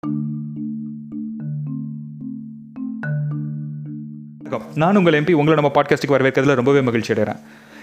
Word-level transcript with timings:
வணக்கம். 0.00 0.22
நான் 4.74 4.96
உங்கள் 4.96 5.24
எம்பி 5.24 5.32
உங்களை 5.32 5.62
நம்ம 5.62 5.82
பாட்காஸ்ட்டுக்கு 5.82 6.10
வரவேற்கிறதுல 6.10 6.54
ரொம்பவே 6.54 6.80
மகிழ்ச்சி 6.80 7.14
அடைகிறேன். 7.14 7.36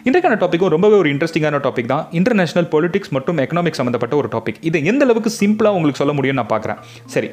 இன்றைக்கான 0.04 0.38
டாப்பிக்கும் 0.38 0.68
ரொம்பவே 0.68 0.96
ஒரு 0.96 1.10
இன்ட்ரெஸ்டிங்கான 1.10 1.60
டாபிக் 1.60 1.86
தான். 1.86 2.08
இன்டர்நேஷனல் 2.12 2.70
பொலிட்டிக்ஸ் 2.70 3.10
மற்றும் 3.10 3.38
எக்கனாமிக் 3.38 3.72
சம்மந்தப்பட்ட 3.72 4.16
ஒரு 4.16 4.28
டாபிக் 4.28 4.56
இது 4.62 4.84
எந்த 4.84 5.06
அளவுக்கு 5.06 5.32
சிம்பிளாக 5.40 5.68
உங்களுக்கு 5.68 6.06
சொல்ல 6.06 6.14
முடியும்னு 6.14 6.34
நான் 6.34 6.48
பார்க்குறேன். 6.50 6.78
சரி 7.06 7.30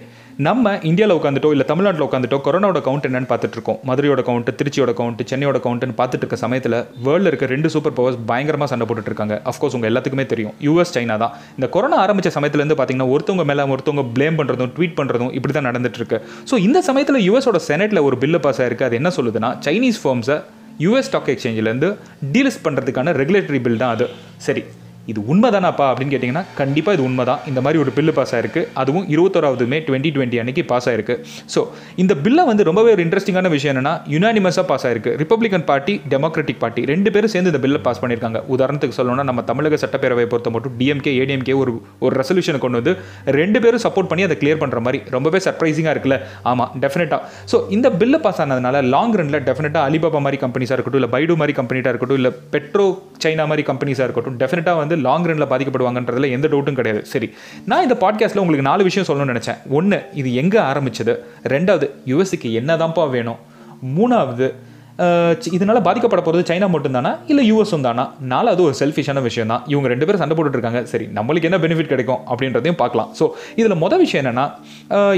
நம்ம 0.46 0.70
இந்தியாவில் 0.88 1.14
உட்காந்துட்டோ 1.16 1.48
இல்லை 1.54 1.64
தமிழ்நாட்டில் 1.70 2.04
உட்காந்துட்டோ 2.06 2.36
கொரோனாவோட 2.44 2.80
கவுண்ட் 2.86 3.06
என்னன்னு 3.08 3.28
பார்த்துட்டு 3.32 3.56
இருக்கோம் 3.56 3.78
மதுரையோட 3.88 4.20
கவுண்ட் 4.28 4.48
திருச்சியோட 4.60 4.92
கவுண்ட் 5.00 5.20
சென்னையோட 5.30 5.58
கவுண்ட்னு 5.64 5.96
பார்த்துட்டு 5.98 6.24
இருக்க 6.24 6.36
சமயத்தில் 6.44 6.76
வேர்ல்டில் 7.06 7.30
இருக்க 7.30 7.46
ரெண்டு 7.52 7.70
சூப்பர் 7.74 7.94
பவர்ஸ் 7.98 8.18
பயங்கரமாக 8.30 8.68
சண்டை 8.72 8.86
போட்டுட்டு 8.88 9.10
இருக்காங்க 9.12 9.36
அஃப்கோர்ஸ் 9.52 9.76
உங்கள் 9.78 9.90
எல்லாத்துக்குமே 9.90 10.26
தெரியும். 10.32 10.54
யூஎஸ் 10.66 10.94
சைனா 10.96 11.16
தான். 11.24 11.34
இந்த 11.58 11.68
கொரோனா 11.76 11.98
ஆரம்பிச்ச 12.04 12.32
சமயத்துலேருந்து 12.38 12.78
பார்த்தீங்கன்னா 12.80 13.10
ஒருத்தவங்க 13.14 13.46
மேலே 13.50 13.68
ஒருத்தவங்க 13.76 14.04
ப்ளேம் 14.16 14.38
பண்ணுறதும் 14.40 14.72
ட்வீட் 14.78 14.96
பண்ணுறதும் 15.00 15.32
இப்படி 15.38 15.54
தான் 15.58 15.68
நடந்துட்டு 15.70 16.00
இருக்கு 16.02 16.20
ஸோ 16.50 16.56
இந்த 16.66 16.80
சமயத்தில் 16.88 17.24
யூஎஸோட 17.28 17.60
செனட்டில் 17.70 18.04
ஒரு 18.08 18.18
பில்லு 18.24 18.40
பாஸ் 18.46 18.62
ஆயிருக்கு. 18.64 18.88
அது 18.88 18.98
என்ன 19.02 19.12
சொல்லுதுன்னா 19.18 19.50
சைனீஸ் 19.66 20.00
ஃபார்ம்ஸை 20.04 20.38
யூஎஸ் 20.86 21.10
ஸ்டாக் 21.10 21.30
எக்ஸ்சேஞ்சிலேருந்து 21.34 21.90
டீலிஸ்ட் 22.36 22.64
பண்ணுறதுக்கான 22.68 23.14
ரெகுலேட்டரி 23.22 23.60
பில் 23.66 23.82
தான் 23.84 23.94
அது. 23.96 24.08
சரி 24.46 24.64
இது 25.10 25.20
உண்மைதானாப்பா 25.32 25.86
அப்படின்னு 25.90 26.12
கேட்டிங்கன்னா 26.14 26.42
கண்டிப்பாக 26.58 26.96
இது 26.96 27.04
உண்மை 27.08 27.24
தான் 27.30 27.40
இந்த 27.50 27.60
மாதிரி 27.64 27.78
ஒரு 27.84 27.90
பில்லு 27.96 28.12
பாஸ் 28.18 28.32
ஆயிருக்கு. 28.36 28.62
அதுவும் 28.80 29.06
இருபத்தோராவது 29.14 29.64
மே 29.72 29.78
டுவெண்ட்டி 29.86 30.10
டுவெண்ட்டி 30.16 30.38
அன்னைக்கு 30.42 30.62
பாஸ் 30.72 30.86
ஆயிருக்கு. 30.90 31.14
ஸோ 31.54 31.60
இந்த 32.02 32.12
பில்லை 32.24 32.42
வந்து 32.50 32.62
ரொம்பவே 32.68 32.90
ஒரு 32.96 33.02
இன்ட்ரெஸ்டிங்கான 33.06 33.50
விஷயம் 33.56 33.72
என்னன்னா 33.74 33.94
யுனானிமஸாக 34.14 34.64
பாஸ் 34.70 34.84
ஆயிருக்கு. 34.88 35.14
ரிப்பப்ளிகன் 35.22 35.64
பார்ட்டி 35.70 35.94
டெமோக்ராட்டிக் 36.12 36.60
பார்ட்டி 36.64 36.84
ரெண்டு 36.92 37.12
பேரும் 37.16 37.32
சேர்ந்து 37.34 37.52
இந்த 37.52 37.60
பில்லை 37.64 37.80
பாஸ் 37.86 38.00
பண்ணியிருக்காங்க. 38.02 38.40
உதாரணத்துக்கு 38.56 38.98
சொல்லணும்னா 38.98 39.26
நம்ம 39.30 39.44
தமிழக 39.50 39.78
சட்டப்பேரவை 39.84 40.26
பொறுத்த 40.34 40.52
மட்டும் 40.56 40.76
டிஎம்கே 40.82 41.14
ஏடிஎம்கே 41.22 41.56
ஒரு 41.62 41.74
ஒரு 42.04 42.14
ரெசல்யூஷனை 42.20 42.60
கொண்டு 42.66 42.80
வந்து 42.82 42.94
ரெண்டு 43.38 43.60
பேரும் 43.64 43.84
சப்போர்ட் 43.86 44.10
பண்ணி 44.12 44.26
அதை 44.28 44.36
கிளியர் 44.42 44.62
பண்ணுற 44.62 44.80
மாதிரி 44.86 45.00
ரொம்பவே 45.16 45.40
சர்ப்ரைசிங்காக 45.48 45.94
இருக்குல்ல? 45.96 46.18
ஆமாம் 46.52 46.70
டெஃபினட்டாக 46.84 47.20
ஸோ 47.52 47.58
இந்த 47.78 47.90
பில்லு 48.02 48.20
பாஸ் 48.26 48.40
ஆனதுனால 48.44 48.84
லாங் 48.94 49.16
ரனில் 49.20 49.40
டெஃபினட்டாக 49.50 49.84
அலிபாபா 49.90 50.22
மாதிரி 50.28 50.40
கம்பெனிஸாக 50.44 50.76
இருக்கட்டும் 50.78 51.02
இல்லை 51.02 51.12
பைடு 51.16 51.36
மாதிரி 51.42 51.56
கம்பெனியாக 51.60 51.92
இருக்கட்டும் 51.94 52.20
இல்லை 52.22 52.32
பெட்ரோ 52.54 52.88
சைனா 53.24 53.46
மாதிரி 53.52 53.64
கம்பெனிஸாக 53.72 54.06
இருக்கட்டும் 54.08 54.38
டெஃபினட்டாக 54.42 54.78
வந்து 54.82 54.90
லாங் 54.96 55.24
ரனில் 55.24 55.50
பாதிக்கப்படுவாங்கன்றதுல 55.50 56.30
எந்த 56.30 56.48
டவுட்டும் 56.48 56.72
கிடையாது. 56.72 57.04
சரி 57.04 57.34
நான் 57.66 57.82
இந்த 57.82 57.94
பாட்காஸ்ட்டில் 57.94 58.38
உங்களுக்கு 58.38 58.62
நாலு 58.62 58.82
விஷயம் 58.82 59.08
சொல்லணும்னு 59.08 59.32
நினச்சேன். 59.32 59.56
ஒன்று 59.68 60.02
இது 60.14 60.34
எங்கே 60.34 60.58
ஆரம்பிச்சது? 60.58 61.18
ரெண்டாவது 61.42 61.90
யூஎஸ்க்கு 62.06 62.42
என்னதான்ப்பா 62.42 63.10
வேணும்? 63.10 63.36
மூணாவது 63.98 64.54
இதனால் 65.56 65.80
பாதிக்கப்பட 65.86 66.22
போகிறது 66.26 66.44
சைனா 66.50 66.66
மட்டும்தானா? 66.74 67.12
இல்லை 67.32 67.44
யூஎஸும் 67.50 67.84
தானா 67.86 68.04
அது 68.52 68.62
ஒரு 68.68 68.74
செல்ஃபிஷான 68.80 69.22
விஷயம் 69.26 69.50
தான் 69.52 69.62
இவங்க 69.72 69.86
ரெண்டு 69.92 70.06
பேரும் 70.06 70.22
சண்டை 70.22 70.34
போட்டுட்ருக்காங்க. 70.36 70.80
சரி 70.92 71.06
நம்மளுக்கு 71.18 71.48
என்ன 71.48 71.58
பெனிஃபிட் 71.64 71.90
கிடைக்கும் 71.92 72.20
அப்படின்றதையும் 72.32 72.78
பார்க்கலாம். 72.82 73.08
ஸோ 73.18 73.24
இதில் 73.60 73.76
மொதல் 73.84 74.02
விஷயம் 74.04 74.22
என்னென்னா 74.22 74.46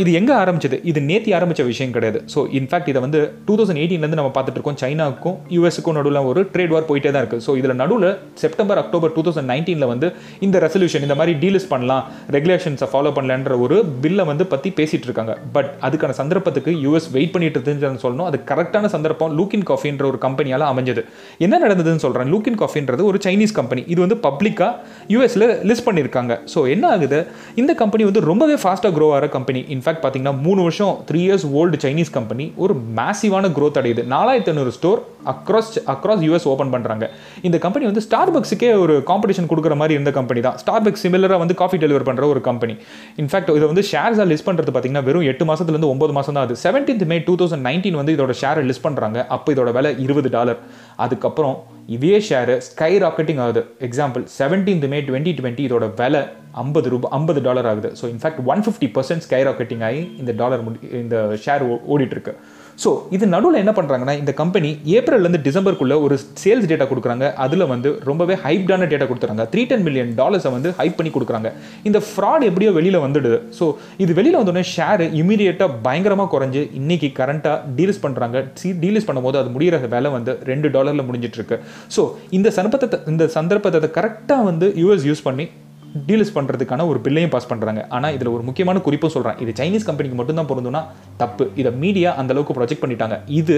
இது 0.02 0.10
எங்கே 0.20 0.34
ஆரம்பிச்சது? 0.42 0.78
இது 0.90 1.02
நேத்தி 1.10 1.32
ஆரம்பித்த 1.38 1.64
விஷயம் 1.70 1.94
கிடையாது. 1.96 2.20
ஸோ 2.34 2.42
இன்ஃபேக்ட் 2.60 2.90
இதை 2.92 3.02
வந்து 3.06 3.20
டூ 3.48 3.56
தௌசண்ட் 3.60 3.80
எயிட்டீன்லேருந்து 3.82 4.20
நம்ம 4.20 4.32
பார்த்துட்டு 4.36 4.60
இருக்கோம் 4.60 4.78
சைனாவுக்கும் 4.84 5.36
யூஎஸுக்கும் 5.56 5.96
நடுவில் 5.98 6.20
ஒரு 6.30 6.42
ட்ரேட் 6.54 6.74
வார் 6.76 6.88
போயிட்டே 6.90 7.12
தான் 7.14 7.22
இருக்குது 7.24 7.44
ஸோ 7.46 7.54
இதில் 7.62 7.76
நடுவில் 7.82 8.08
செப்டம்பர் 8.44 8.80
அக்டோபர் 8.84 9.14
டூ 9.16 9.24
தௌசண்ட் 9.28 9.50
நைன்டீனில் 9.52 9.90
வந்து 9.92 10.10
இந்த 10.48 10.56
ரெசல்யூஷன் 10.66 11.06
இந்த 11.08 11.16
மாதிரி 11.20 11.34
டீலிஸ் 11.44 11.68
பண்ணலாம் 11.74 12.04
ரெகுலேஷன்ஸை 12.38 12.88
ஃபாலோ 12.94 13.12
பண்ணலன்ற 13.18 13.58
ஒரு 13.66 13.78
பில்லை 14.04 14.26
வந்து 14.32 14.46
பற்றி 14.54 14.70
பேசிகிட்டு 14.78 15.08
இருக்காங்க 15.10 15.34
பட் 15.56 15.70
அதுக்கான 15.88 16.16
சந்தர்ப்பத்துக்கு 16.22 16.72
யூஎஸ் 16.84 17.10
வெயிட் 17.18 17.34
பண்ணிட்டு 17.36 17.60
இருந்துச்சுன்னு 17.60 18.04
சொல்லணும். 18.06 18.28
அது 18.30 18.40
கரெக்டான 18.52 18.90
சந்தர்ப்பம். 18.96 19.32
லூக்கின் 19.40 19.63
காஃபின்ற 19.70 20.04
ஒரு 20.10 20.18
கம்பெனியால் 20.26 20.64
அமைஞ்சது. 20.72 21.02
என்ன 21.46 21.54
நடந்ததுன்னு 21.64 22.02
சொல்கிறேன் 22.04 22.30
லூக்கின் 22.34 22.58
காஃபின்றது 22.62 23.04
ஒரு 23.10 23.20
சைனீஸ் 23.26 23.54
கம்பெனி 23.60 23.84
இது 23.94 24.00
வந்து 24.04 24.18
பப்ளிக்காக 24.26 24.72
யூஎஸில் 25.14 25.46
லிஸ்ட் 25.70 25.86
பண்ணியிருக்காங்க 25.88 26.32
ஸோ 26.54 26.62
என்ன 26.74 26.84
ஆகுது? 26.94 27.20
இந்த 27.62 27.72
கம்பெனி 27.82 28.04
வந்து 28.10 28.22
ரொம்பவே 28.30 28.58
ஃபாஸ்ட்டாக 28.64 28.92
க்ரோ 28.98 29.08
ஆகிற 29.16 29.28
கம்பெனி 29.36 29.62
இன்ஃபேக்ட் 29.76 30.02
பார்த்தீங்கன்னா 30.04 30.36
மூணு 30.46 30.60
வருஷம் 30.66 30.94
three 31.10 31.22
years 31.26 31.46
old 31.60 31.82
Chinese 31.86 32.14
company 32.18 32.46
ஒரு 32.64 32.76
மேசிவான 33.00 33.50
க்ரோத் 33.58 33.80
அடையுது. 33.82 34.04
நாலாயிரத்தி 34.14 34.52
ஐநூறு 34.54 34.72
store 34.78 35.02
across 35.32 35.70
across 35.92 36.22
US 36.26 36.46
open 36.52 36.72
பண்ணுறாங்க 36.72 37.04
இந்த 37.48 37.56
கம்பெனி 37.64 37.84
வந்து 37.90 38.02
ஸ்டார்பக்ஸுக்கே 38.06 38.70
ஒரு 38.84 38.94
காம்படிஷன் 39.10 39.48
கொடுக்குற 39.50 39.74
மாதிரி 39.80 39.94
இருந்த 39.98 40.10
கம்பெனி 40.18 40.40
தான். 40.46 40.56
ஸ்டார்பக்ஸ் 40.62 41.02
சிமிலராக 41.04 41.38
வந்து 41.42 41.54
காஃபி 41.60 41.76
டெலிவர் 41.84 42.06
பண்ணுற 42.08 42.24
ஒரு 42.32 42.40
கம்பெனி 42.48 42.74
இன்ஃபேக்ட் 43.22 43.52
இதை 43.58 43.66
வந்து 43.72 43.84
ஷேர்ஸாக 43.90 44.26
லிஸ்ட் 44.32 44.46
பண்ணுறது 44.48 44.72
பார்த்தீங்கன்னா 44.74 45.04
வெறும் 45.08 45.26
எட்டு 45.32 45.44
மாதத்துலேருந்து 45.50 45.90
ஒம்பது 45.94 46.12
மாதம் 46.16 46.36
தான் 46.38 46.46
அது 46.46 46.56
seventeenth 46.64 47.04
May 47.12 47.18
two 47.28 47.36
thousand 47.42 47.64
nineteen 47.68 47.98
வந்து 48.00 48.14
இதோட 48.16 48.34
ஷேரை 48.42 48.64
லிஸ்ட் 48.70 48.84
பண்ணுறாங்க 48.86 49.18
அப்போ 49.36 49.53
இதோட 49.54 49.72
விலை 49.78 49.92
இருபது 50.06 50.30
டாலர். 50.36 50.60
அதுக்கப்புறம் 51.04 51.56
இதே 51.96 52.16
ஷேரு 52.28 52.54
ஸ்கை 52.68 52.92
ராக்கெட்டிங் 53.02 53.40
ஆகுது. 53.44 53.62
Example 53.88 54.24
seventeenth 54.38 54.88
May 54.94 55.00
twenty 55.08 55.32
twenty 55.40 55.64
இதோட 55.68 55.86
விலை 56.00 56.22
ஐம்பது 56.62 56.88
ரூபாய் 56.94 57.12
ஐம்பது 57.18 57.40
டாலர் 57.46 57.68
ஆகுது. 57.70 57.88
So 58.00 58.04
in fact 58.12 58.42
one 58.52 58.62
fifty 58.66 58.88
percent 58.96 59.24
skyrocketing 59.48 59.84
ஆகி 59.88 60.02
இந்த 60.22 60.32
டாலர் 60.42 60.62
இந்த 61.02 61.16
ஷேர் 61.46 61.64
ஓடிட்டு 61.94 62.16
இருக்கு. 62.16 62.34
ஸோ 62.82 62.90
இது 63.16 63.24
நடுவில் 63.34 63.60
என்ன 63.62 63.72
பண்ணுறாங்கன்னா 63.76 64.14
இந்த 64.20 64.32
கம்பெனி 64.40 64.70
ஏப்ரல்லேருந்து 64.96 65.40
டிசம்பருக்குள்ளே 65.46 65.96
ஒரு 66.06 66.16
சேல்ஸ் 66.42 66.68
டேட்டா 66.70 66.86
கொடுக்குறாங்க. 66.90 67.26
அதில் 67.44 67.66
வந்து 67.72 67.90
ரொம்பவே 68.10 68.34
ஹைப்டான 68.44 68.88
டேட்டா 68.92 69.08
கொடுத்துறாங்க. 69.10 69.44
த்ரீ 69.52 69.64
டென் 69.70 69.84
மில்லியன் 69.86 70.12
டாலர்ஸை 70.20 70.52
வந்து 70.56 70.70
ஹைப் 70.78 70.96
பண்ணி 70.98 71.12
கொடுக்குறாங்க. 71.16 71.50
இந்த 71.90 71.98
ஃப்ராட் 72.08 72.46
எப்படியோ 72.50 72.72
வெளியில் 72.78 73.00
வந்துடுது. 73.06 73.38
ஸோ 73.58 73.66
இது 74.04 74.12
வெளியில் 74.20 74.40
வந்தோடனே 74.40 74.64
ஷேர் 74.74 75.04
இமீடியட்டாக 75.22 75.78
பயங்கரமாக 75.88 76.30
குறைஞ்சி 76.34 76.62
இன்றைக்கி 76.80 77.10
கரண்ட்டாக 77.20 77.74
டீல்ஸ் 77.78 78.02
பண்ணுறாங்க 78.06 78.44
சி 78.62 78.70
டீல்ஸ் 78.84 79.08
பண்ணும்போது 79.10 79.38
அது 79.42 79.54
முடிகிற 79.56 79.82
வேலை 79.96 80.10
வந்து 80.16 80.34
ரெண்டு 80.52 80.68
டாலரில் 80.76 81.06
முடிஞ்சிட்ருக்கு 81.08 81.58
ஸோ 81.96 82.04
இந்த 82.38 82.48
சந்தர்ப்பத்தை 82.58 82.98
இந்த 83.12 83.24
சந்தர்ப்பத்தை 83.38 83.90
கரெக்டாக 83.98 84.48
வந்து 84.50 84.68
யூஎஸ் 84.82 85.06
யூஸ் 85.10 85.26
பண்ணி 85.28 85.46
டீல்ஸ் 86.08 86.34
பண்ணுறதுக்கான 86.36 86.86
ஒரு 86.90 86.98
பில்லையும் 87.06 87.32
பாஸ் 87.34 87.50
பண்ணுறாங்க 87.50 87.82
ஆனால் 87.96 88.14
இதில் 88.18 88.34
ஒரு 88.36 88.44
முக்கியமான 88.50 88.80
குறிப்பும் 88.86 89.14
சொல்கிறேன் 89.16 89.40
இது 89.44 89.52
சைனீஸ் 89.60 89.88
கம்பெனிக்கு 89.88 90.18
மட்டும்தான் 90.20 90.50
பொருந்தும்னா 90.52 90.84
தப்பு. 91.22 91.44
இதை 91.62 91.72
மீடியா 91.82 92.12
அந்த 92.20 92.32
அளவுக்கு 92.34 92.56
ப்ரொஜெக்ட் 92.60 92.84
பண்ணிட்டாங்க. 92.84 93.18
இது 93.40 93.56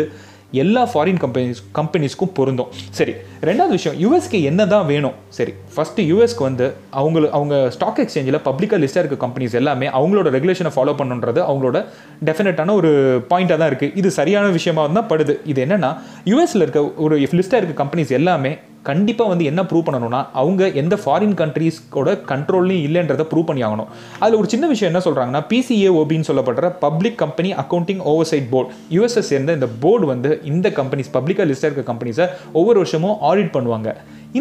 எல்லா 0.63 0.83
ஃபாரின் 0.91 1.21
கம்பெனிஸ் 1.23 1.61
கம்பெனிஸ்க்கும் 1.79 2.33
பொருந்தும். 2.37 2.69
சரி 2.99 3.15
ரெண்டாவது 3.49 3.73
விஷயம் 3.79 3.97
யூஎஸ்க்கு 4.03 4.39
என்ன 4.51 4.67
தான் 4.75 4.87
வேணும்? 4.91 5.17
சரி 5.39 5.53
ஃபஸ்ட்டு 5.75 6.07
யூஎஸ்க்கு 6.11 6.45
வந்து 6.49 6.67
அவங்க 7.01 7.25
அவங்க 7.39 7.57
ஸ்டாக் 7.77 8.01
எக்ஸ்சேஞ்சில் 8.05 8.41
பப்ளிக்காக 8.49 8.81
லிஸ்ட்டாக 8.83 9.05
இருக்க 9.05 9.19
கம்பெனிஸ் 9.25 9.57
எல்லாமே 9.61 9.89
அவங்களோட 9.99 10.31
ரெகுலேஷனை 10.37 10.73
ஃபாலோ 10.77 10.95
பண்ணுன்றது 11.01 11.43
அவங்களோட 11.49 11.81
டெஃபினட்டான 12.29 12.77
ஒரு 12.81 12.93
பாயிண்ட்டாக 13.33 13.59
தான் 13.63 13.71
இருக்குது 13.73 13.97
இது 14.03 14.11
சரியான 14.21 14.53
விஷயமா 14.59 14.85
தான் 14.99 15.11
படுது. 15.13 15.37
இது 15.53 15.61
என்னென்னா 15.67 15.93
யூஎஸில் 16.33 16.65
இருக்க 16.67 16.83
ஒரு 17.07 17.17
லிஸ்ட்டாக 17.41 17.61
இருக்க 17.63 17.77
கம்பெனிஸ் 17.83 18.17
எல்லாமே 18.21 18.53
கண்டிப்பாக 18.91 19.31
வந்து 19.33 19.49
என்ன 19.51 19.61
ப்ரூவ் 19.71 19.87
பண்ணணும்னா 19.87 20.21
அவங்க 20.41 20.69
எந்த 20.83 20.95
ஃபாரின் 21.03 21.37
கண்ட்ரீஸ்கோட 21.41 22.11
கண்ட்ரோல்லையும் 22.31 22.85
இல்லைன்றதை 22.89 23.25
ப்ரூவ் 23.31 23.49
பண்ணி 23.51 23.63
ஆகணும். 23.69 23.91
அதில் 24.23 24.39
ஒரு 24.41 24.49
சின்ன 24.55 24.67
விஷயம் 24.73 24.91
என்ன 24.93 25.03
சொல்கிறாங்கன்னா 25.07 25.43
பிசிஏஓபின்னு 25.53 26.29
சொல்லப்படுற 26.31 26.69
public 26.85 27.19
company 27.25 27.53
accounting 27.63 28.03
oversight 28.13 28.51
board 28.53 28.71
US 28.97 29.31
சேர்ந்த 29.33 29.59
இந்த 29.59 29.69
போர்டு 29.85 30.07
வந்து 30.13 30.33
இந்த 30.53 30.69
கம்பெனிஸ் 30.81 31.15
பப்ளிக்காக 31.17 31.49
லிஸ்டாக 31.51 31.71
இருக்க 31.71 31.91
கம்பெனிஸை 31.93 32.27
ஒவ்வொரு 32.61 32.79
வருஷமும் 32.83 33.17
ஆடிட் 33.31 33.55
பண்ணுவாங்க. 33.57 33.91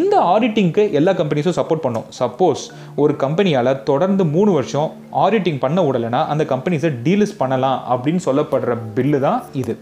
இந்த 0.00 0.14
ஆடிட்டிங்க்கு 0.34 0.82
எல்லா 0.98 1.12
கம்பெனிஸும் 1.20 1.58
சப்போர்ட் 1.58 1.84
பண்ணும். 1.84 2.06
சப்போஸ் 2.20 2.62
ஒரு 3.02 3.12
கம்பெனியால் 3.24 3.70
தொடர்ந்து 3.90 4.24
மூணு 4.36 4.50
வருஷம் 4.58 4.88
ஆடிட்டிங் 5.24 5.60
பண்ண 5.64 5.82
விடலைன்னா 5.86 6.22
அந்த 6.32 6.46
கம்பெனிஸை 6.54 6.90
டீலிஸ் 7.06 7.36
பண்ணலாம் 7.42 7.78
அப்படின்னு 7.94 8.22
சொல்லப்படுற 8.28 8.74
பில்லு 8.96 9.20
தான் 9.26 9.40
இது. 9.62 9.74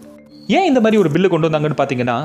ஏன் 0.57 0.67
இந்த 0.69 0.81
மாதிரி 0.85 0.97
ஒரு 1.03 1.11
பில்லு 1.13 1.29
கொண்டு 1.33 1.49
வந்தாங்கன்னு 1.49 1.79
பார்த்தீங்கன்னா 1.79 2.17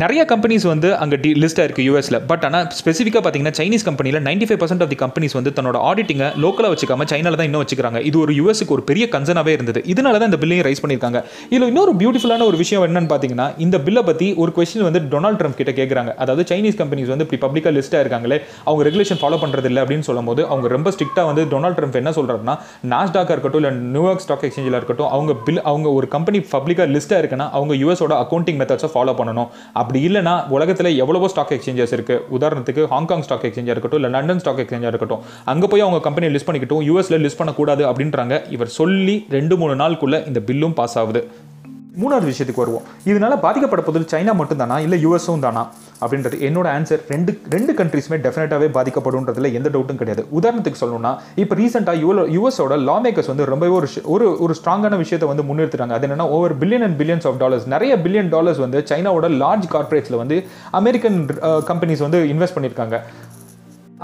நிறைய 0.00 0.20
கம்பெனிஸ் 0.30 0.64
வந்து 0.70 0.88
அங்கே 1.02 1.16
டி 1.22 1.30
லிஸ்ட்டாக 1.42 1.64
இருக்குது 1.66 1.86
யூஎஸில் 1.86 2.16
பட் 2.28 2.44
ஆனால் 2.48 2.66
ஸ்பெசிஃபிக்காக 2.76 3.20
பார்த்தீங்கன்னா 3.24 3.56
சைனீஸ் 3.58 3.84
கம்பெனியில் 3.88 4.18
ninety 4.26 4.46
five 4.48 4.60
percent 4.62 4.82
of 4.84 4.90
the 4.92 4.96
companies 5.02 5.34
வந்து 5.38 5.50
தன்னோட 5.56 5.78
ஆடிட்டிங்கை 5.88 6.28
லோக்கலாக 6.44 6.70
வச்சுக்காம 6.72 7.06
சைனால 7.12 7.36
தான் 7.40 7.48
இன்னும் 7.48 7.62
வச்சுக்கிறாங்க. 7.62 7.98
இது 8.08 8.16
ஒரு 8.22 8.32
யூஎஸ்க்கு 8.38 8.74
ஒரு 8.76 8.82
பெரிய 8.90 9.06
கன்சர்னாகவே 9.14 9.52
இருந்தது. 9.56 9.80
இதனால 9.94 10.14
தான் 10.20 10.30
இந்த 10.30 10.38
பில்லையும் 10.42 10.66
ரைஸ் 10.68 10.82
பண்ணியிருக்காங்க. 10.84 11.20
இதில் 11.54 11.66
இன்னொரு 11.72 11.92
பியூட்டிஃபுல்லான 12.02 12.46
ஒரு 12.50 12.60
விஷயம் 12.62 12.84
என்னன்னு 12.88 13.10
பார்த்தீங்கன்னா 13.12 13.48
இந்த 13.66 13.78
பில்லை 13.88 14.04
பற்றி 14.10 14.28
ஒரு 14.44 14.52
கொஸ்டின் 14.58 14.86
வந்து 14.88 15.02
டொனால்ட் 15.14 15.40
ட்ரம்ப் 15.42 15.58
கிட்ட 15.60 15.74
கேட்குறாங்க 15.80 16.14
அதாவது 16.24 16.46
சைனீஸ் 16.52 16.78
கம்பெனிஸ் 16.80 17.10
வந்து 17.14 17.26
இப்படி 17.26 17.40
பப்ளிக்காக 17.44 17.74
லிஸ்ட்டாக 17.78 18.02
இருக்காங்களே 18.06 18.38
அவங்க 18.68 18.88
ரெகுலேஷன் 18.90 19.20
ஃபாலோ 19.24 19.40
பண்ணுறது 19.44 19.70
இல்லை 19.72 19.82
அப்படின்னு 19.84 20.08
சொல்லும்போது 20.10 20.44
அவங்க 20.50 20.72
ரொம்ப 20.76 20.94
ஸ்ட்ரிக்டாக 20.96 21.26
வந்து 21.32 21.44
டொனால்ட் 21.52 21.78
ட்ரம்ப் 21.80 22.00
என்ன 22.02 22.14
சொல்கிறாருன்னா 22.20 22.56
நாஸ்டாக்காக 22.94 23.36
இருக்கட்டும் 23.36 23.62
இல்லை 23.64 23.74
நியூயார்க் 23.96 24.24
ஸ்டாக் 24.26 24.46
எக்ஸ்சேஞ்சில் 24.50 24.78
இருக்கட்டும் 24.80 25.12
அவங்க 25.18 25.38
பில் 25.48 25.62
அவங்க 25.72 25.90
ஒரு 25.98 26.08
கம்பெனி 26.16 26.40
பப்ளிக்காக 26.56 26.88
லிஸ்ட்டாக 26.96 27.22
இருக்குன்னா 27.24 27.48
அவங்க 27.60 27.72
யூஎஸோட 27.84 28.16
அக்கௌண்டிங் 28.24 28.60
மெத்தட்ஸை 28.62 28.92
ஃபாலோ 28.96 29.16
பண்ணணும். 29.20 29.50
அப்படி 29.82 30.00
இல்லைனா 30.08 30.34
உலகத்தில் 30.56 30.90
எவ்வளவோ 31.04 31.28
ஸ்டாக் 31.34 31.54
எக்ஸ்சேஞ்சஸ் 31.56 31.94
இருக்குது 31.96 32.24
உதாரணத்துக்கு 32.38 32.82
ஹாங்காங் 32.94 33.24
ஸ்டாக் 33.28 33.46
எக்ஸ்சேஞ்சாக 33.48 33.74
இருக்கட்டும் 33.74 34.00
இல்லை 34.02 34.12
லண்டன் 34.16 34.42
ஸ்டாக் 34.44 34.60
எக்ஸ்சேஞ்சாக 34.64 34.92
இருக்கட்டும். 34.94 35.22
அங்கே 35.52 35.68
போய் 35.72 35.84
அவங்க 35.86 36.00
கம்பெனியை 36.08 36.32
லிஸ்ட் 36.34 36.48
பண்ணிக்கிட்டும் 36.48 36.84
யூஎஸ்ல 36.90 37.18
லிஸ்ட் 37.24 37.40
பண்ணக்கூடாது 37.40 37.84
அப்படின்றாங்க. 37.92 38.36
இவர் 38.56 38.76
சொல்லி 38.80 39.16
ரெண்டு 39.38 39.56
மூணு 39.62 39.74
நாளுக்குள்ளே 39.84 40.20
இந்த 40.30 40.42
பில்லும் 40.50 40.76
பாஸ் 40.80 40.98
ஆகுது. 41.02 41.22
மூணாவது 42.02 42.26
விஷயத்துக்கு 42.30 42.62
வருவோம். 42.62 42.84
இதனால 43.10 43.32
பாதிக்கப்பட 43.46 43.82
போது 43.86 44.06
சைனா 44.12 44.34
மட்டும் 44.38 44.60
தானா 44.60 44.76
இல்லை 44.84 44.98
யூஎஸும் 45.06 45.44
தானா? 45.46 45.62
அப்படின்றது 46.02 46.36
என்னோட 46.48 46.66
ஆன்சர் 46.76 47.02
ரெண்டு 47.12 47.32
ரெண்டு 47.54 47.72
கண்ட்ரீஸுமே 47.80 48.18
டெஃபினட்டாகவே 48.26 48.68
பாதிக்கப்படும்ன்றதுல 48.76 49.50
எந்த 49.58 49.68
டவுட்டும் 49.74 50.00
கிடையாது. 50.02 50.24
உதாரணத்துக்கு 50.38 50.82
சொல்லணும்னா 50.82 51.12
இப்போ 51.42 51.56
ரீசெண்டாக 51.62 52.02
யூ 52.04 52.10
யூஎஸோட 52.36 52.76
லா 52.88 52.96
மேக்கர்ஸ் 53.06 53.30
வந்து 53.32 53.46
ரொம்பவே 53.52 53.72
ஒரு 53.78 53.88
ஒரு 54.14 54.28
ஒரு 54.46 54.56
ஸ்ட்ராங்கான 54.60 54.98
விஷயத்தை 55.04 55.28
வந்து 55.32 55.46
முன்னிறுத்துறாங்க 55.50 55.96
அது 55.98 56.06
என்னன்னா 56.08 56.28
over 56.38 56.56
billion 56.62 56.86
and 56.88 56.98
billions 57.02 57.28
of 57.30 57.40
dollars 57.42 57.66
நிறைய 57.74 57.92
பில்லியன் 58.06 58.32
டாலர்ஸ் 58.36 58.62
வந்து 58.64 58.80
சைனாவோட 58.92 59.28
லார்ஜ் 59.42 59.68
கார்பரேட்ஸில் 59.74 60.20
வந்து 60.22 60.38
அமெரிக்கன் 60.80 61.18
கம்பெனிஸ் 61.70 62.02
uh, 62.02 62.06
வந்து 62.06 62.20
இன்வெஸ்ட் 62.32 62.56
பண்ணியிருக்காங்க. 62.56 62.98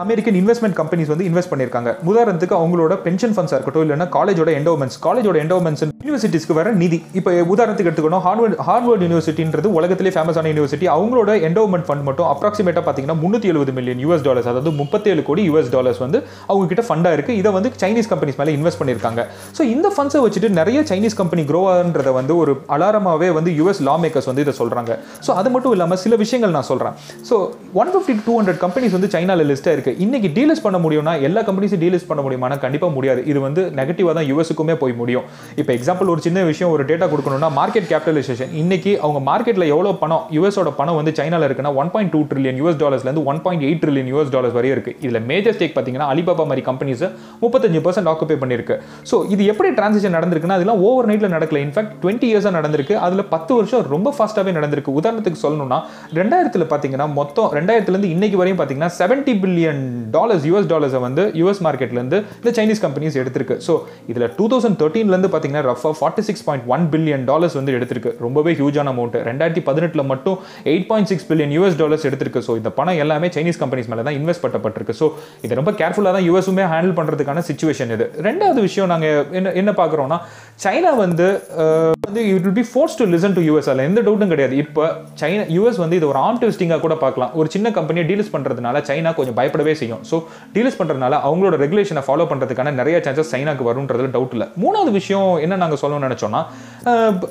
அமெரிக்கன் 0.02 0.36
இன்வெஸ்ட்மெண்ட் 0.40 0.76
கம்பெனிஸ் 0.78 1.08
வந்து 1.12 1.24
இன்வெஸ்ட் 1.28 1.50
பண்ணியிருக்காங்க. 1.52 1.90
உதாரணத்துக்கு 2.10 2.54
அவங்களோட 2.58 2.94
பென்ஷன் 3.06 3.32
ஃபண்ட்ஸாக 3.36 3.56
இருக்கட்டும் 3.58 3.84
இல்லைன்னா 3.84 4.06
காலேஜோட 4.16 4.50
எண்டோமெண்ட்ஸ் 4.58 4.98
காலேஜோட 5.06 5.36
எண்டோமெண்ட்ஸ் 5.44 5.82
யூனிவர்சிட்டிஸ்க்கு 6.04 6.56
வர 6.58 6.68
நிதி. 6.82 6.98
இப்போ 7.18 7.30
உதாரணத்துக்கு 7.54 7.88
எடுத்துக்கணும் 7.90 8.22
ஹார்வர்ட் 8.26 8.54
ஹார்வர்ட் 8.68 9.02
யூனிவர்சிட்டின்றது 9.06 9.68
உலகத்திலே 9.78 10.10
ஃபேமஸான 10.16 10.50
யூனிவர்சிட்டி 10.52 10.86
அவங்களோட 10.96 11.30
எண்டோமெண்ட் 11.48 11.86
ஃபண்ட் 11.88 12.04
மட்டும் 12.08 12.28
அப்ராக்சிமேட்டாக 12.34 12.84
பார்த்தீங்கன்னா 12.88 13.16
முந்நூற்றி 13.22 13.50
எழுபது 13.52 13.74
மில்லியன் 13.78 14.02
யூஎஸ் 14.04 14.24
டாலர்ஸ் 14.28 14.48
அதாவது 14.52 14.72
முப்பத்தேழு 14.82 15.24
கோடி 15.30 15.44
யூஎஸ் 15.48 15.72
டாலர்ஸ் 15.76 16.00
வந்து 16.04 16.20
அவங்க 16.50 16.68
கிட்ட 16.72 16.84
ஃபண்டாக 16.90 17.16
இருக்குது 17.18 17.38
இதை 17.40 17.52
வந்து 17.58 17.72
சைனீஸ் 17.82 18.10
கம்பெனிஸ் 18.12 18.38
மேலே 18.42 18.54
இன்வெஸ்ட் 18.58 18.80
பண்ணியிருக்காங்க. 18.82 19.24
ஸோ 19.58 19.64
இந்த 19.74 19.90
ஃபண்ட்ஸை 19.96 20.22
வச்சுட்டு 20.26 20.50
நிறைய 20.60 20.78
சைனீஸ் 20.92 21.18
கம்பெனி 21.22 21.44
க்ரோ 21.50 21.62
ஆகுன்றதை 21.72 22.14
வந்து 22.20 22.36
ஒரு 22.44 22.54
அலாரமாகவே 22.76 23.30
வந்து 23.40 23.56
யூஎஸ் 23.58 23.82
லா 23.90 23.96
மேக்கர்ஸ் 24.04 24.30
வந்து 24.32 24.46
இதை 24.46 24.56
சொல்கிறாங்க 24.62 24.94
ஸோ 25.28 25.30
அது 25.42 25.50
மட்டும் 25.56 25.76
இல்லாமல் 25.78 26.02
சில 26.06 26.16
விஷயங்கள் 26.24 26.56
நான் 26.58 26.70
சொல்கிறேன் 26.72 26.96
so 27.32 27.36
one 27.82 27.92
fifty 27.96 28.16
two 28.28 28.36
hundred 28.40 28.62
companies 28.64 28.96
வந்து 28.98 29.12
சைனாவில் 29.16 29.48
லிஸ்ட்டாக 29.52 29.76
இருக்குது 29.76 29.86
இன்னைக்கு 30.04 30.28
டீலிஸ்ட் 30.36 30.64
பண்ண 30.66 30.78
முடியும்னா 30.84 31.14
எல்லா 31.28 31.40
கம்பெனிஸும் 31.48 31.82
டீலிஸ்ட் 31.84 32.08
பண்ண 32.10 32.22
முடியுமானா 32.26 32.56
கண்டிப்பாக 32.64 32.92
முடியாது. 32.96 33.20
இது 33.30 33.38
வந்து 33.46 33.62
நெகட்டிவாக 33.80 34.14
தான் 34.18 34.28
யூஎஸுக்குமே 34.30 34.76
போய் 34.82 34.94
முடியும். 35.00 35.24
இப்போ 35.60 35.72
எக்ஸாம்பிள் 35.78 36.12
ஒரு 36.14 36.22
சின்ன 36.26 36.44
விஷயம் 36.50 36.72
ஒரு 36.74 36.84
டேட்டா 36.90 37.08
கொடுக்கணும்னா 37.12 37.50
மார்க்கெட் 37.60 37.88
கேபிட்டலைசேஷன் 37.92 38.52
இன்னைக்கு 38.62 38.92
அவங்க 39.04 39.22
மார்க்கெட்டில் 39.30 39.66
எவ்வளோ 39.74 39.92
பணம் 40.02 40.24
யூஎஸோட 40.36 40.72
பணம் 40.80 40.98
வந்து 41.00 41.14
சைனாவில் 41.20 41.46
இருக்குன்னா 41.48 41.72
one 41.82 41.92
point 41.94 42.12
two 42.16 42.22
trillion 42.32 42.60
US 42.62 42.80
டாலர்ஸ்லேருந்து 42.84 43.24
one 43.32 43.40
point 43.46 43.64
eight 43.68 43.82
trillion 43.84 44.10
US 44.12 44.32
dollars 44.36 44.56
வரையும் 44.58 44.76
இருக்குது 44.76 44.96
இதில் 45.04 45.20
மேஜர் 45.30 45.56
ஸ்டேக் 45.58 45.74
பார்த்தீங்கன்னா 45.76 46.08
அலிபாபா 46.14 46.46
மாதிரி 46.52 46.64
கம்பெனிஸ் 46.70 47.04
முப்பத்தஞ்சு 47.44 47.82
பர்சன்ட் 47.86 48.10
ஆக்குபை 48.12 48.38
பண்ணியிருக்கு. 48.42 48.76
ஸோ 49.10 49.16
இது 49.34 49.42
எப்படி 49.54 49.70
டிரான்சிஷன் 49.80 50.16
நடந்திருக்குன்னா 50.18 50.58
அதெல்லாம் 50.58 50.82
ஓவர் 50.88 51.08
நைட்டில் 51.10 51.34
நடக்கல. 51.36 51.60
இன்ஃபேக்ட் 51.66 51.94
டுவெண்ட்டி 52.04 52.28
இயர்ஸாக 52.32 52.54
நடந்திருக்கு. 52.58 52.94
அதில் 53.06 53.24
பத்து 53.34 53.52
வருஷம் 53.58 53.84
ரொம்ப 53.94 54.14
ஃபாஸ்ட்டாகவே 54.16 54.54
நடந்திருக்கு. 54.58 54.96
உதாரணத்துக்கு 55.00 55.42
சொல்லணும்னா 55.44 55.80
ரெண்டாயிரத்தில் 56.20 56.68
பார்த்தீங்கன்னா 56.72 57.08
மொத்தம் 57.20 57.50
ரெண்டாயிரத்துலேருந்து 57.58 58.12
இன்னைக்கு 58.16 58.40
வரையும் 58.42 58.60
பார்த்தீங்கன்னா 58.60 58.92
செவன்ட்டி 59.00 59.34
பில்லியன் 59.44 59.77
டாலர்ஸ் 60.16 60.44
யூஎஸ் 60.50 60.68
டாலர்ஸை 60.72 61.00
வந்து 61.06 61.22
யூஎஸ் 61.40 61.62
மார்க்கெட்லேருந்து 61.66 62.18
இந்த 62.40 62.52
சைனீஸ் 62.58 62.82
கம்பெனிஸ் 62.84 63.18
எடுத்திருக்கு. 63.22 63.56
ஸோ 63.66 63.74
இதில் 64.12 64.26
டூ 64.38 64.46
தௌசண்ட் 64.52 64.78
தேர்ட்டீன்லேருந்து 64.82 65.30
பார்த்தீங்கன்னா 65.34 65.64
ரஃபாக 65.70 65.94
forty 66.00 66.24
six 66.28 66.44
point 66.48 66.66
one 66.74 66.84
billion 66.94 67.24
dollars 67.30 67.56
வந்து 67.60 67.74
எடுத்திருக்கு. 67.78 68.12
ரொம்பவே 68.26 68.54
ஹியூஜான 68.60 68.92
அமௌண்ட் 68.94 69.16
ரெண்டாயிரத்தி 69.30 69.64
பதினெட்டில் 69.70 70.04
மட்டும் 70.12 70.38
eight 70.72 70.88
point 70.90 71.10
six 71.12 71.26
billion 71.30 71.54
US 71.58 71.78
dollars 71.82 72.06
எடுத்திருக்கு. 72.10 72.42
ஸோ 72.48 72.54
இந்த 72.60 72.72
பணம் 72.80 73.00
எல்லாமே 73.04 73.30
சைனீஸ் 73.38 73.60
கம்பெனிஸ் 73.64 73.90
மேலே 73.92 74.04
தான் 74.08 74.18
இன்வெஸ்ட் 74.20 74.44
பண்ணப்பட்டிருக்கு. 74.44 74.96
ஸோ 75.00 75.08
இதை 75.46 75.54
ரொம்ப 75.60 75.74
கேர்ஃபுல்லாக 75.82 76.14
தான் 76.18 76.26
யூஎஸுமே 76.28 76.66
ஹேண்டில் 76.74 76.94
பண்ணுறதுக்கான 77.00 77.44
சுச்சுவேஷன் 77.50 77.92
இது. 77.96 78.06
ரெண்டாவது 78.28 78.60
விஷயம் 78.68 78.90
நாங்கள் 78.94 79.24
என்ன 79.40 79.52
என்ன 79.62 79.70
பார்க்குறோன்னா 79.82 80.18
சைனா 80.62 80.90
வந்து 81.00 81.26
uh, 81.62 81.90
வந்து 82.06 82.22
it 82.28 82.44
will 82.44 82.56
be 82.58 82.64
force 82.70 82.96
to 83.00 83.04
listen 83.12 83.34
to 83.36 83.42
US 83.46 83.68
அதில் 83.70 83.84
எந்த 83.88 84.00
டவுட்டும் 84.06 84.30
கிடையாது. 84.32 84.54
இப்போ 84.62 84.84
சைனா 85.20 85.44
யூஎஸ் 85.56 85.78
வந்து 85.82 85.96
இது 85.98 86.06
ஒரு 86.10 86.18
ஆம் 86.26 86.38
ட்விஸ்டிங்காக 86.40 86.80
கூட 86.84 86.94
பார்க்கலாம். 87.02 87.32
ஒரு 87.40 87.48
சின்ன 87.54 87.70
கம்பெனியை 87.76 88.04
டீல்ஸ் 88.08 88.32
பண்ணுறதுனால 88.34 88.80
சைனா 88.88 89.10
கொஞ்சம் 89.18 89.36
பயப்படவே 89.38 89.74
செய்யும். 89.80 90.00
ஸோ 90.10 90.18
டீல்ஸ் 90.54 90.78
பண்ணுறதுனால 90.80 91.20
அவங்களோட 91.28 91.56
ரெகுலேஷனை 91.64 92.02
ஃபாலோ 92.06 92.26
பண்ணுறதுக்கான 92.30 92.72
நிறைய 92.80 92.98
சான்சஸ் 93.06 93.32
சைனாக்கு 93.34 93.68
வரும்ன்றதுல 93.68 94.10
டவுட் 94.16 94.34
இல்லை 94.36 94.48
மூணாவது 94.62 94.92
விஷயம் 94.98 95.30
என்ன 95.46 95.58
நாங்கள் 95.62 95.80
சொல்லணும்னு 95.82 96.08
நினச்சோன்னா 96.08 96.40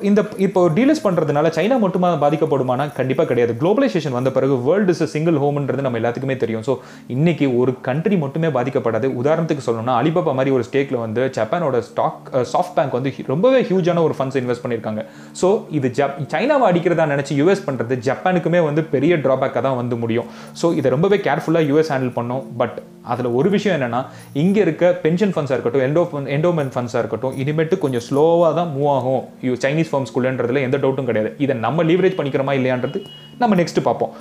இந்த 0.10 0.22
இப்போ 0.46 0.62
டீலஸ் 0.78 1.04
பண்ணுறதுனால 1.06 1.52
சைனா 1.58 1.76
மட்டுமா 1.84 2.10
பாதிக்கப்படுமானா 2.24 2.86
கண்டிப்பாக 3.00 3.28
கிடையாது. 3.30 3.54
குளோபலைசேஷன் 3.62 4.16
வந்த 4.18 4.30
பிறகு 4.38 4.56
வேர்ல்டு 4.68 4.94
இஸ் 4.96 5.12
சிங்கிள் 5.14 5.38
ஹோம்ன்றது 5.44 5.86
நம்ம 5.86 6.00
எல்லாத்துக்குமே 6.02 6.36
தெரியும். 6.44 6.66
ஸோ 6.68 6.76
இன்னைக்கு 7.16 7.46
ஒரு 7.62 7.74
கண்ட்ரி 7.88 8.18
மட்டுமே 8.24 8.52
பாதிக்கப்படாது. 8.58 9.10
உதாரணத்துக்கு 9.22 9.66
சொல்லணும்னா 9.68 9.96
அலிபாபா 10.02 10.34
மாதிரி 10.40 10.54
ஒரு 10.58 10.66
ஸ்டேக்கில் 10.70 11.02
வந்து 11.06 11.24
ஜப்பானோட 11.38 11.80
ஸ்டாக் 11.90 12.28
சாஃப்ட் 12.54 12.76
பேங்க் 12.80 12.98
வந்து 12.98 13.14
ரொம்பவே 13.34 13.62
ஹியூஜான 13.70 14.04
ஒரு 14.08 14.18
ஃபண்ட்ஸ் 14.18 14.40
இன்வெஸ்ட் 14.42 14.64
பண்ணியிருக்காங்க. 14.66 15.04
ஸோ 15.42 15.50
இது 15.80 15.88
ஜப் 16.00 16.20
சைனாவை 16.34 16.66
அடிக்கிறதா 16.72 17.08
நினச்சி 17.14 17.34
யூஎஸ் 17.42 17.66
பண்ணுறது 17.70 17.96
ஜப்பானுக்குமே 18.10 18.62
வந்து 18.70 18.84
பெரிய 18.94 19.16
ட்ராபேக்காக 19.26 19.64
தான் 19.70 19.80
வந்து 19.82 19.98
முடியும். 20.04 20.30
ஸோ 20.62 20.70
இதை 20.82 20.88
ரொம்பவே 20.98 21.20
கேர்ஃபுல்லாக 21.30 21.70
யூஎஸ் 21.72 21.92
ஹேண்டில் 21.94 22.16
பண்ணும் 22.20 22.46
பட் 22.62 22.78
அதில் 23.14 23.36
ஒரு 23.40 23.50
விஷயம் 23.54 23.76
என்னென்னா 23.78 24.00
இங்கே 24.42 24.60
இருக்க 24.66 24.86
பென்ஷன் 25.04 25.34
ஃபண்ட்ஸாக 25.34 25.56
இருக்கட்டும் 25.58 25.84
எண்டோ 25.88 26.02
எண்டோமெண்ட் 26.38 26.74
ஃபண்ட்ஸாக 26.76 27.02
இருக்கட்டும் 27.04 27.36
இனிமேட்டு 27.42 27.76
கொஞ்சம் 27.84 28.04
ஸ்லோவாக 28.08 28.50
தான் 28.58 28.72
மூவ் 28.76 28.90
ஆகும். 28.96 29.22
யூ- 29.42 29.58
சைனீஸ் 29.66 29.88
ஃபர்ம்ஸ்குள்ளன்றதுல 29.92 30.62
எந்த 30.62 30.78
டவுட்டும் 30.78 31.04
கிடையாது. 31.04 31.36
இதை 31.38 31.56
நம்ம 31.56 31.84
லீவரேஜ் 31.84 32.18
பண்ணிக்கிறோமா 32.18 32.60
இல்லையான்றது 32.60 33.06
நம்ம 33.38 33.56
நெக்ஸ்ட் 33.56 33.82
பார்ப்போம். 33.84 34.14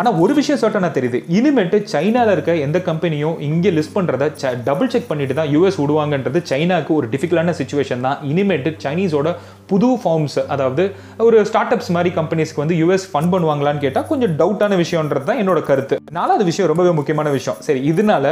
ஆனால் 0.00 0.16
ஒரு 0.22 0.32
விஷயம் 0.38 0.60
சர்ட்டனாக 0.62 0.92
தெரியுது. 0.96 1.18
இனிமேட்டு 1.36 1.76
சைனாவில் 1.92 2.32
இருக்க 2.36 2.52
எந்த 2.66 2.78
கம்பெனியும் 2.88 3.36
இங்கே 3.48 3.70
லிஸ்ட் 3.76 3.94
பண்ணுறத 3.96 4.24
டபுள் 4.68 4.90
செக் 4.94 5.08
பண்ணிட்டு 5.10 5.36
தான் 5.38 5.50
யூஎஸ் 5.54 5.78
விடுவாங்கன்றது 5.82 6.40
சைனாக்கு 6.50 6.92
ஒரு 6.98 7.08
டிஃபிகல்ட்டான 7.14 7.54
சுச்சுவேஷன் 7.60 8.04
தான். 8.06 8.18
இனிமேட்டு 8.30 8.72
சைனீஸோட 8.84 9.30
புது 9.70 9.88
ஃபார்ம்ஸ் 10.02 10.38
அதாவது 10.54 10.82
ஒரு 11.28 11.38
ஸ்டார்ட் 11.50 11.74
அப்ஸ் 11.76 11.92
மாதிரி 11.96 12.12
கம்பெனிஸ்க்கு 12.18 12.62
வந்து 12.64 12.78
யூஎஸ் 12.82 13.06
ஃபண்ட் 13.12 13.32
பண்ணுவாங்களான்னு 13.34 13.84
கேட்டால் 13.86 14.08
கொஞ்சம் 14.12 14.34
டவுட்டான 14.42 14.76
விஷயன்றது 14.84 15.26
தான் 15.30 15.40
என்னோட 15.44 15.60
கருத்து. 15.70 15.98
நாலாவது 16.18 16.44
விஷயம் 16.50 16.70
ரொம்பவே 16.72 16.92
முக்கியமான 17.00 17.30
விஷயம். 17.38 17.60
சரி 17.68 17.82
இதனால 17.92 18.24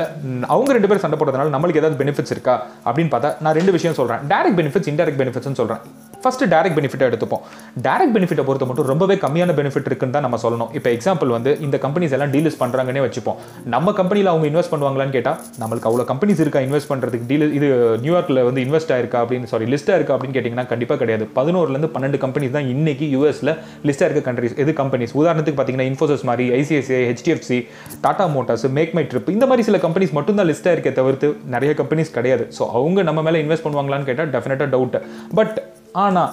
அவங்க 0.55 0.73
ரெண்டு 0.79 0.91
பேரும் 0.91 1.05
சண்டை 1.07 1.19
போடுறதுனால 1.21 1.55
நம்மளுக்கு 1.57 1.83
ஏதாவது 1.83 2.01
பெனிஃபிட்ஸ் 2.03 2.35
இருக்கா? 2.37 2.57
அப்படின்னு 2.89 3.13
பார்த்தா 3.15 3.31
நான் 3.47 3.59
ரெண்டு 3.61 3.75
விஷயம் 3.79 3.99
சொல்கிறேன் 4.01 4.23
டேரக்ட் 4.35 4.59
பெனிஃபிட்ஸ் 4.61 4.91
இன்டெரக்ட் 4.93 5.21
பெனிஃபிட்ஸ்னு 5.23 5.61
சொல்கிறேன் 5.63 5.83
ஃபர்ஸ்ட் 6.25 6.45
டேரக்ட் 6.53 6.77
பெனிஃபிட்டை 6.77 7.07
எடுத்துப்போம். 7.09 7.43
டேரக்ட் 7.87 8.15
பெனிஃபிட்டை 8.15 8.45
பொறுத்த 8.49 8.67
மட்டும் 8.69 8.87
ரொம்பவே 8.91 9.15
கம்மியான 9.25 9.55
பெனிஃபிட் 9.59 9.89
இருக்குன்னு 9.91 10.15
தான் 10.17 10.25
நம்ம 10.27 10.39
சொல்லணும். 10.45 10.71
இப்போ 10.79 10.89
எக்ஸாம்பிள் 10.97 11.35
வந்து 11.37 11.51
இந்த 11.67 11.77
கம்பெனிஸ் 11.85 12.15
எல்லாம் 12.17 12.33
டீலிஸ் 12.35 12.59
பண்ணுறாங்கன்னே 12.63 13.03
வச்சுப்போம். 13.07 13.39
நம்ம 13.75 13.93
கம்பெனியில் 14.01 14.31
அவங்க 14.33 14.47
இன்வெஸ்ட் 14.51 14.73
பண்ணுவாங்களான்னு 14.75 15.15
கேட்டால் 15.17 15.39
நம்மளுக்கு 15.63 15.89
அவ்வளோ 15.91 16.07
கம்பெனிஸ் 16.13 16.41
இருக்கா 16.45 16.63
இன்வெஸ்ட் 16.67 16.91
பண்ணுறதுக்கு 16.93 17.29
டீல் 17.31 17.47
இது 17.59 17.69
நியூயார்க்கில் 18.05 18.43
வந்து 18.49 18.63
இன்வெஸ்ட் 18.67 18.93
ஆயிருக்கா 18.97 19.21
அப்படின்னு 19.25 19.51
சாரி 19.53 19.69
லிஸ்ட்டாக 19.75 19.99
இருக்கா 20.01 20.15
அப்படின்னு 20.17 20.37
கேட்டிங்கன்னா 20.37 20.67
கண்டிப்பாக 20.73 20.99
கிடையாது. 21.03 21.27
பதினோருலேருந்து 21.39 21.91
பன்னெண்டு 21.97 22.21
கம்பெனிஸ் 22.25 22.55
தான் 22.59 22.69
இன்றைக்கி 22.75 23.09
யூஎஸில் 23.15 23.53
லிஸ்ட்டாக 23.89 24.09
இருக்க 24.11 24.23
கண்ட்ரிஸ் 24.29 24.57
எது 24.65 24.75
கம்பெனிஸ் 24.83 25.15
உதாரணத்துக்கு 25.21 25.59
பார்த்தீங்கன்னா 25.61 25.89
இன்ஃபோசஸ் 25.93 26.25
மாதிரி 26.31 26.47
ICICI 26.61 27.03
HDFC 27.11 27.61
Tata 28.07 28.27
Motors 28.37 28.67
make 28.79 28.95
my 28.99 29.05
trip 29.13 29.31
இந்த 29.37 29.47
மாதிரி 29.53 29.67
சில 29.71 29.79
கம்பெனிஸ் 29.87 30.17
மட்டும் 30.19 30.41
தான் 30.41 30.51
லிஸ்ட்டாக 30.53 30.77
இருக்கே 30.77 30.95
தவிர்த்து 31.01 31.31
நிறைய 31.57 31.73
கம்பெனிஸ் 31.83 32.17
கிடையாது. 32.19 32.47
ஸோ 32.59 32.63
அவங்க 32.79 33.03
நம்ம 33.11 33.23
மேலே 33.29 33.45
இன்வெஸ்ட் 33.45 33.67
பண்ணுவாங்களான்னு 33.67 34.09
கேட்டால் 34.11 34.33
டெஃபினட்டாக 34.35 34.71
டவுட் 34.75 34.99
பட் 35.41 35.57
ஆனால் 36.05 36.31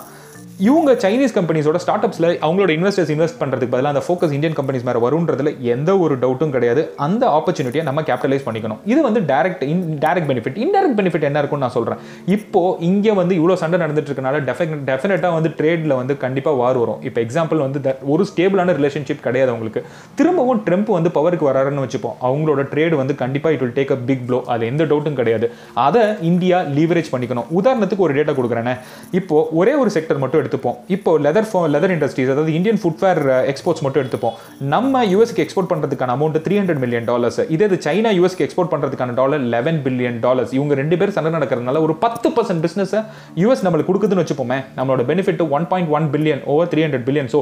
இவங்க 0.68 0.92
சைனீஸ் 1.04 1.34
கம்பெனிஸோட 1.36 1.78
ஸ்டார்ட் 1.84 2.04
அப்ஸில் 2.06 2.28
அவங்களோட 2.46 2.72
இன்வெஸ்டர்ஸ் 2.78 3.12
இன்வெஸ்ட் 3.13 3.38
பண்ணுறதுக்கு 3.42 3.74
பதிலாக 3.75 3.92
அந்த 3.94 4.02
ஃபோக்கஸ் 4.08 4.34
இந்தியன் 4.38 4.56
கம்பெனிஸ் 4.58 4.84
மேலே 4.88 5.00
வரும்ன்றதுல 5.06 5.52
எந்த 5.74 5.92
ஒரு 6.04 6.16
டவுட்டும் 6.24 6.52
கிடையாது. 6.56 6.81
அந்த 7.06 7.24
ஆப்பர்ச்சுனிட்டியை 7.38 7.84
நம்ம 7.88 8.02
கேபிட்டலைஸ் 8.10 8.46
பண்ணிக்கணும். 8.48 8.80
இது 8.92 9.00
வந்து 9.08 9.22
direct 9.31 9.63
indirect 10.04 10.30
benefit 10.31 10.58
indirect 10.66 10.98
benefit 11.00 11.25
என்ன 11.30 11.40
இருக்கும்னு 11.42 11.66
நான் 11.66 11.75
சொல்கிறேன் 11.78 12.02
இப்போ 12.36 12.62
இங்கே 12.90 13.13
வந்து 13.22 13.34
இவ்வளோ 13.40 13.56
சண்டை 13.62 13.80
நடந்துட்டு 13.84 14.12
இருக்கனால 14.12 14.42
டெஃபினட் 14.50 14.84
டெஃபினட்டாக 14.92 15.34
வந்து 15.38 15.52
ட்ரேடில் 15.62 15.96
வந்து 16.02 16.16
கண்டிப்பாக 16.25 16.62
வார் 16.62 16.80
வரும். 16.84 17.00
இப்போ 17.10 17.22
எக்ஸாம்பிள் 17.25 17.63
வந்து 17.66 17.96
ஒரு 18.16 18.25
ஸ்டேபிளான 18.31 18.75
ரிலேஷன்ஷிப் 18.81 19.25
கிடையாது 19.28 19.52
அவங்களுக்கு. 19.54 19.84
திரும்பவும் 20.22 20.62
ட்ரம்ப் 20.68 20.94
வந்து 20.98 21.13
பவருக்கு 21.18 21.50
வராருன்னு 21.50 21.86
வச்சுப்போம். 21.88 22.16
அவங்களோட 22.30 22.68
ட்ரேட் 22.75 22.98
வந்து 23.02 23.16
கண்டிப்பாக 23.24 23.56
it 23.58 23.66
will 23.66 23.75
take 23.80 23.96
a 23.98 24.00
big 24.12 24.24
blow 24.30 24.42
அது 24.56 24.69
எந்த 24.74 24.84
டவுட்டும் 24.94 25.19
கிடையாது. 25.22 25.50
அதை 25.88 26.06
இந்தியா 26.31 26.60
லீவரேஜ் 26.78 27.12
பண்ணிக்கணும். 27.16 27.50
உதாரணத்துக்கு 27.62 28.08
ஒரு 28.10 28.16
டேட்டா 28.19 28.36
கொடுக்குறேன்னே 28.42 28.78
இப்போ 29.22 29.44
ஒரே 29.62 29.75
ஒரு 29.84 29.92
செக்டர் 29.98 30.24
மட்டும் 30.24 30.50
எடுத்துப்போம். 30.51 30.77
இப்போ 30.96 31.12
லெதர் 31.25 31.50
லெதர் 31.75 31.93
இண்டஸ்ட்ரீஸ் 31.96 32.31
அதாவது 32.34 32.53
இந்தியன் 32.60 32.79
ஃபுட்வேர் 32.81 33.22
எக்ஸ்போர்ட்ஸ் 33.51 33.84
மட்டும் 33.86 34.01
எடுத்துப்போம். 34.03 34.36
நம்ம 34.74 35.03
யூஎஸ்க்கு 35.12 35.43
எக்ஸ்போர்ட் 35.46 35.70
பண்ணுறதுக்கான 35.72 36.13
amount 36.17 36.39
three 36.46 36.55
hundred 36.60 36.81
million 36.84 37.08
dollars 37.12 37.39
இதே 37.55 37.65
இது 37.70 37.77
சைனா 37.86 38.12
யூஎஸ்க்கு 38.17 38.46
எக்ஸ்போர்ட் 38.48 38.72
பண்ணுறதுக்கான 38.74 39.15
டாலர் 39.20 39.43
லெவன் 39.55 39.79
பில்லியன் 39.86 40.17
டாலர்ஸ் 40.25 40.53
இவங்க 40.58 40.74
ரெண்டு 40.81 40.98
பேரும் 41.00 41.15
சண்டை 41.17 41.31
நடக்கிறதுனால 41.38 41.81
ஒரு 41.88 41.93
பத்து 42.05 42.29
பர்சன்ட் 42.38 42.63
பிஸ்னஸை 42.65 43.01
யூஎஸ் 43.41 43.63
நம்மளுக்கு 43.67 43.89
கொடுக்குதுன்னு 43.91 44.24
வச்சுப்போமே 44.24 44.60
நம்மளோட 44.77 45.05
benefit 45.12 45.43
one 45.58 45.67
point 45.72 45.91
one 45.98 46.08
billion 46.15 46.43
over 46.53 46.70
three 46.74 46.84
hundred 46.86 47.05
billion 47.10 47.31
so 47.36 47.41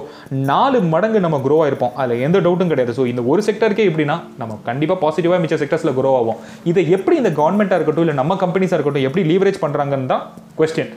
நாலு 0.51 0.79
மடங்கு 0.93 1.21
நம்ம 1.25 1.39
க்ரோ 1.45 1.57
ஆயிருப்போம். 1.65 1.93
அதில் 2.03 2.23
எந்த 2.27 2.37
டவுட்டும் 2.47 2.71
கிடையாது. 2.73 2.95
ஸோ 2.99 3.05
இந்த 3.13 3.23
ஒரு 3.33 3.43
செக்டருக்கே 3.49 3.87
எப்படின்னா 3.91 4.17
நம்ம 4.43 4.59
கண்டிப்பாக 4.69 4.99
பாசிட்டிவாக 5.05 5.41
மிச்ச 5.45 5.57
செக்டர்ஸில் 5.63 5.95
க்ரோ 5.99 6.13
ஆகும் 6.21 6.39
இதை 6.71 6.83
எப்படி 6.97 7.17
இந்த 7.23 7.33
கவர்மெண்ட்டாக 7.41 7.79
இருக்கட்டும் 7.79 8.05
இல்லை 8.07 8.17
நம்ம 8.21 8.37
கம்பெனிஸாக 8.45 8.77
இருக்கட்டும் 8.77 9.07
எப்படி 9.09 9.23
லீவரேஜ் 9.31 9.63
பண்ணுறாங்கன்னு 9.65 10.11
தான் 10.13 10.25
கொஸ்டின் 10.59 10.91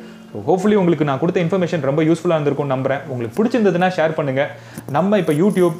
ஹோப்ஃபுல்லி 0.49 0.77
உங்களுக்கு 0.81 1.05
நான் 1.05 1.19
கொடுத்த 1.19 1.43
இன்ஃபர்மேஷன் 1.45 1.81
ரொம்ப 1.81 2.03
யூஸ்ஃபுல்லாக 2.03 2.39
இருந்திருக்கும் 2.39 2.71
நம்புறேன். 2.75 3.03
உங்களுக்கு 3.07 3.37
பிடிச்சிருந்ததுன்னா 3.39 3.89
ஷேர் 3.97 4.15
பண்ணுங்க. 4.19 4.45
நம்ம 4.91 5.19
இப்போ 5.19 5.33
யூடியூப் 5.33 5.77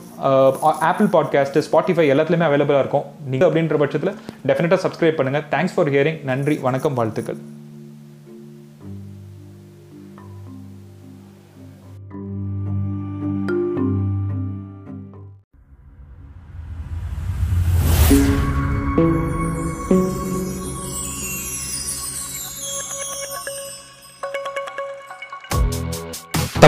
ஆப்பிள் 0.91 1.11
பாட்காஸ்ட் 1.17 1.59
ஸ்பாட்டிஃபை 1.69 2.07
எல்லாத்துலேயுமே 2.15 2.49
அவைலபிளாக 2.51 2.85
இருக்கும். 2.85 3.09
நீங்கள் 3.33 3.51
அப்படின்ற 3.51 3.79
பட்சத்தில் 3.85 4.15
டெஃபினட்டாக 4.47 4.85
சப்ஸ்கிரைப் 4.87 5.19
பண்ணுங்க. 5.21 5.43
தேங்க்ஸ் 5.57 5.77
ஃபார் 5.77 5.91
ஹியரிங் 5.91 6.23
நன்றி 6.25 6.59
வணக்கம் 6.69 6.95
வாழ்த்துக்கள். 6.95 7.41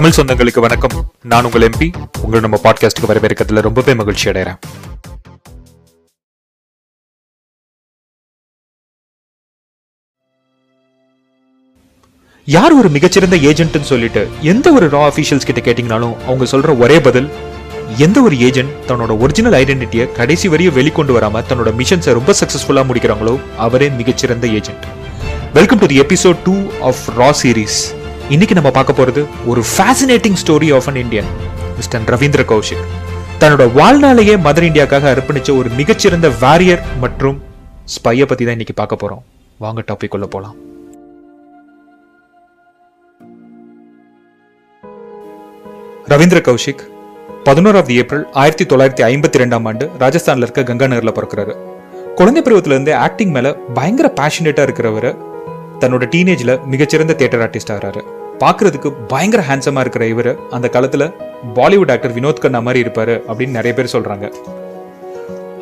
தமிழ் 0.05 0.19
சொந்தங்களுக்கு 0.19 0.61
வணக்கம். 0.61 0.95
நான் 1.23 1.45
உங்கள் 1.45 1.63
எம்பி 1.63 1.87
உங்களை 2.23 2.41
நம்ம 2.41 2.57
பாட்காஸ்ட்டுக்கு 2.63 3.09
வரவேற்கிறதுல 3.09 3.61
ரொம்பவே 3.61 3.95
மகிழ்ச்சி 3.95 4.31
அடைகிறேன். 4.31 4.59
யார் 12.47 12.73
ஒரு 12.73 12.89
மிகச்சிறந்த 12.89 13.37
ஏஜென்ட்னு 13.37 13.81
சொல்லிட்டு 13.81 14.29
எந்த 14.41 14.73
ஒரு 14.73 14.89
ரா 14.89 15.03
அஃபீஷியல்ஸ் 15.07 15.47
கிட்ட 15.47 15.61
கேட்டிங்கனாலும் 15.61 16.15
அவங்க 16.27 16.45
சொல்ற 16.45 16.79
ஒரே 16.79 17.01
பதில் 17.01 17.31
எந்த 17.97 18.23
ஒரு 18.23 18.39
ஏஜென்ட் 18.39 18.77
தன்னோட 18.87 19.21
ஒரிஜினல் 19.21 19.53
ஐடென்டிட்டியை 19.53 20.13
கடைசி 20.13 20.49
வரையும் 20.49 20.75
வெளிக்கொண்டு 20.75 21.19
வராம 21.19 21.45
தன்னோட 21.49 21.73
மிஷன்ஸை 21.81 22.13
ரொம்ப 22.13 22.35
சக்சஸ்ஃபுல்லா 22.41 22.87
முடிக்கிறாங்களோ 22.89 23.41
அவரே 23.57 23.89
மிகச்சிறந்த 23.89 24.47
agent 24.47 24.87
welcome 25.53 25.79
to 25.79 25.87
the 25.87 26.01
episode 26.01 26.37
two 26.45 26.57
of 26.81 27.05
raw 27.19 27.33
series 27.43 27.81
இன்னைக்கு 28.33 28.55
நம்ம 28.57 28.71
பார்க்க 28.77 28.93
போறது 28.99 29.23
ஒரு 29.51 29.63
fascinating 29.71 30.37
story 30.43 30.69
of 30.77 30.87
an 30.91 30.99
Indian 31.01 31.27
mister 31.79 32.05
Ravindra 32.13 32.43
Kaushik 32.51 32.85
தன்னோட 33.41 33.65
வாழ்நாளையே 33.79 34.35
மதர் 34.47 34.67
இந்தியாக்காக 34.69 35.09
அர்ப்பணிச்ச 35.15 35.51
ஒரு 35.61 35.69
மிகச்சிறந்த 35.79 36.29
வாரியர் 36.43 36.83
மற்றும் 37.03 37.37
ஸ்பையை 37.95 38.27
பத்தி 38.31 38.45
தான் 38.45 38.57
இன்னைக்கு 38.57 38.77
பார்க்க 38.81 39.01
போறோம். 39.03 39.21
வாங்க 39.65 39.85
டாபிக் 39.91 40.15
உள்ள 40.19 40.27
போலாம். 40.35 40.57
ரவீந்திர 46.15 46.41
கௌஷிக் 46.49 46.83
பதினோராவது 47.51 47.95
ஏப்ரல் 48.01 48.27
ஆயிரத்தி 48.43 48.67
தொள்ளாயிரத்தி 48.73 49.07
ஐம்பத்தி 49.11 49.43
ரெண்டாம் 49.45 49.69
ஆண்டு 49.73 49.87
ராஜஸ்தான்ல 50.05 50.47
இருக்க 50.49 50.67
கங்கா 50.73 50.89
நகர்ல 50.95 51.15
பிறக்கிறாரு. 51.21 51.55
குழந்தை 52.19 52.43
பருவத்திலிருந்து 52.43 52.95
ஆக்டிங் 53.07 53.37
மேல 53.39 53.55
பயங்கர 53.79 54.09
பேஷனேட்டா 54.21 54.65
இருக்கிறவரு 54.69 55.13
தன்னோட 55.83 56.05
டீனேஜில் 56.15 56.55
மிகச்சிறந்த 56.73 57.17
தியேட்டர் 57.21 57.43
ஆர்டிஸ்ட் 57.47 57.73
ஆகிறாரு. 57.75 58.01
பார்க்கறதுக்கு 58.43 58.89
பயங்கர 59.13 59.41
ஹேண்ட்ஸமாக 59.49 59.83
இருக்கிற 59.85 60.05
இவர் 60.13 60.31
அந்த 60.57 60.67
காலத்தில் 60.75 61.07
பாலிவுட் 61.59 61.93
ஆக்டர் 61.95 62.15
வினோத் 62.17 62.43
கண்ணா 62.45 62.61
மாதிரி 62.67 62.83
இருப்பார் 62.85 63.15
அப்படின்னு 63.29 63.59
நிறைய 63.59 63.73
பேர் 63.79 63.95
சொல்கிறாங்க 63.95 64.27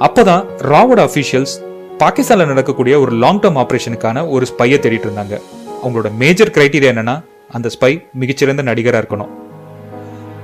அப்போதான் 0.06 0.44
ராவோட 0.70 1.00
அஃபீஷியல்ஸ் 1.08 1.54
பாகிஸ்தானில் 2.02 2.50
நடக்கக்கூடிய 2.52 2.94
ஒரு 3.02 3.12
லாங் 3.24 3.40
டேர்ம் 3.42 3.60
ஆப்ரேஷனுக்கான 3.62 4.24
ஒரு 4.34 4.44
ஸ்பையை 4.52 4.78
தேடிட்டு 4.84 5.06
இருந்தாங்க. 5.08 5.34
அவங்களோட 5.82 6.08
மேஜர் 6.22 6.54
கிரைட்டீரியா 6.56 6.92
என்னன்னா 6.94 7.16
அந்த 7.56 7.70
ஸ்பை 7.74 7.92
மிகச்சிறந்த 8.22 8.62
நடிகராக 8.70 9.02
இருக்கணும். 9.02 9.30